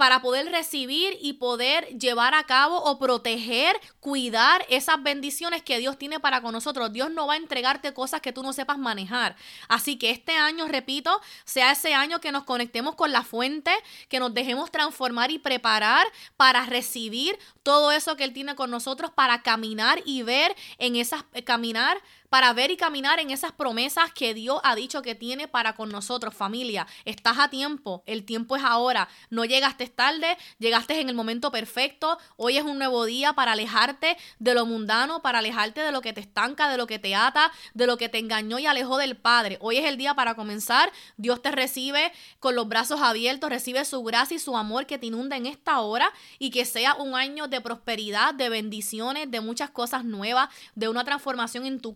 Para 0.00 0.22
poder 0.22 0.50
recibir 0.50 1.18
y 1.20 1.34
poder 1.34 1.86
llevar 1.98 2.32
a 2.32 2.44
cabo 2.44 2.82
o 2.84 2.98
proteger, 2.98 3.78
cuidar 4.00 4.64
esas 4.70 5.02
bendiciones 5.02 5.62
que 5.62 5.78
Dios 5.78 5.98
tiene 5.98 6.18
para 6.18 6.40
con 6.40 6.54
nosotros. 6.54 6.90
Dios 6.90 7.10
no 7.10 7.26
va 7.26 7.34
a 7.34 7.36
entregarte 7.36 7.92
cosas 7.92 8.22
que 8.22 8.32
tú 8.32 8.42
no 8.42 8.54
sepas 8.54 8.78
manejar. 8.78 9.36
Así 9.68 9.98
que 9.98 10.08
este 10.08 10.34
año, 10.36 10.66
repito, 10.68 11.20
sea 11.44 11.72
ese 11.72 11.92
año 11.92 12.18
que 12.18 12.32
nos 12.32 12.44
conectemos 12.44 12.94
con 12.94 13.12
la 13.12 13.24
fuente, 13.24 13.72
que 14.08 14.20
nos 14.20 14.32
dejemos 14.32 14.70
transformar 14.70 15.32
y 15.32 15.38
preparar 15.38 16.06
para 16.38 16.64
recibir 16.64 17.38
todo 17.62 17.92
eso 17.92 18.16
que 18.16 18.24
Él 18.24 18.32
tiene 18.32 18.54
con 18.54 18.70
nosotros, 18.70 19.10
para 19.10 19.42
caminar 19.42 20.00
y 20.06 20.22
ver 20.22 20.56
en 20.78 20.96
esas, 20.96 21.24
eh, 21.34 21.44
caminar 21.44 21.98
para 22.30 22.52
ver 22.52 22.70
y 22.70 22.76
caminar 22.76 23.18
en 23.18 23.30
esas 23.30 23.52
promesas 23.52 24.12
que 24.14 24.32
Dios 24.32 24.60
ha 24.62 24.74
dicho 24.74 25.02
que 25.02 25.14
tiene 25.14 25.48
para 25.48 25.74
con 25.74 25.90
nosotros, 25.90 26.32
familia. 26.32 26.86
Estás 27.04 27.38
a 27.38 27.50
tiempo, 27.50 28.02
el 28.06 28.24
tiempo 28.24 28.56
es 28.56 28.62
ahora. 28.64 29.08
No 29.28 29.44
llegaste 29.44 29.88
tarde, 29.88 30.38
llegaste 30.58 31.00
en 31.00 31.08
el 31.08 31.14
momento 31.14 31.50
perfecto. 31.50 32.18
Hoy 32.36 32.56
es 32.56 32.64
un 32.64 32.78
nuevo 32.78 33.04
día 33.04 33.32
para 33.32 33.52
alejarte 33.52 34.16
de 34.38 34.54
lo 34.54 34.64
mundano, 34.64 35.22
para 35.22 35.40
alejarte 35.40 35.80
de 35.80 35.92
lo 35.92 36.00
que 36.00 36.12
te 36.12 36.20
estanca, 36.20 36.70
de 36.70 36.76
lo 36.76 36.86
que 36.86 36.98
te 36.98 37.14
ata, 37.14 37.50
de 37.74 37.86
lo 37.86 37.96
que 37.96 38.08
te 38.08 38.18
engañó 38.18 38.58
y 38.58 38.66
alejó 38.66 38.96
del 38.96 39.16
Padre. 39.16 39.58
Hoy 39.60 39.78
es 39.78 39.84
el 39.84 39.96
día 39.96 40.14
para 40.14 40.34
comenzar. 40.34 40.92
Dios 41.16 41.42
te 41.42 41.50
recibe 41.50 42.12
con 42.38 42.54
los 42.54 42.68
brazos 42.68 43.00
abiertos, 43.02 43.50
recibe 43.50 43.84
su 43.84 44.02
gracia 44.04 44.36
y 44.36 44.38
su 44.38 44.56
amor 44.56 44.86
que 44.86 44.98
te 44.98 45.06
inunda 45.06 45.36
en 45.36 45.46
esta 45.46 45.80
hora 45.80 46.12
y 46.38 46.50
que 46.50 46.64
sea 46.64 46.94
un 46.94 47.16
año 47.16 47.48
de 47.48 47.60
prosperidad, 47.60 48.34
de 48.34 48.48
bendiciones, 48.48 49.28
de 49.30 49.40
muchas 49.40 49.70
cosas 49.70 50.04
nuevas, 50.04 50.48
de 50.76 50.88
una 50.88 51.02
transformación 51.02 51.66
en 51.66 51.80
tu 51.80 51.92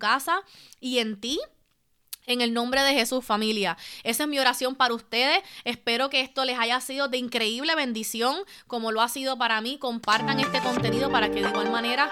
y 0.81 0.99
en 0.99 1.21
ti. 1.21 1.41
En 2.27 2.41
el 2.41 2.55
nombre 2.55 2.83
de 2.83 2.95
Jesús, 2.95 3.23
familia. 3.23 3.77
Esa 4.03 4.23
es 4.23 4.29
mi 4.31 4.39
oración 4.39 4.77
para 4.77 4.95
ustedes. 4.95 5.43
Espero 5.65 6.09
que 6.09 6.23
esto 6.23 6.47
les 6.47 6.59
haya 6.59 6.81
sido 6.81 7.09
de 7.09 7.19
increíble 7.19 7.75
bendición, 7.75 8.35
como 8.67 8.93
lo 8.93 9.03
ha 9.03 9.09
sido 9.09 9.37
para 9.37 9.61
mí. 9.61 9.77
Compartan 9.79 10.41
este 10.41 10.61
contenido 10.61 11.11
para 11.11 11.29
que 11.31 11.43
de 11.43 11.51
igual 11.51 11.71
manera 11.71 12.11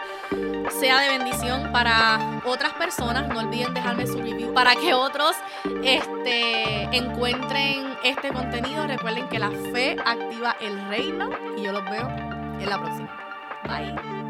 sea 0.79 1.01
de 1.01 1.17
bendición 1.17 1.73
para 1.73 2.43
otras 2.45 2.75
personas. 2.75 3.27
No 3.29 3.41
olviden 3.41 3.73
dejarme 3.73 4.07
su 4.07 4.19
review 4.19 4.53
para 4.53 4.77
que 4.77 4.93
otros 4.93 5.35
este, 5.83 6.83
encuentren 6.95 7.97
este 8.05 8.35
contenido. 8.35 8.87
Recuerden 8.87 9.31
que 9.31 9.39
la 9.39 9.51
fe 9.51 9.97
activa 10.05 10.59
el 10.61 10.89
reino 10.89 11.31
y 11.57 11.63
yo 11.63 11.73
los 11.73 11.85
veo 11.85 12.07
en 12.09 12.69
la 12.69 12.79
próxima. 12.79 13.23
Bye. 13.65 14.22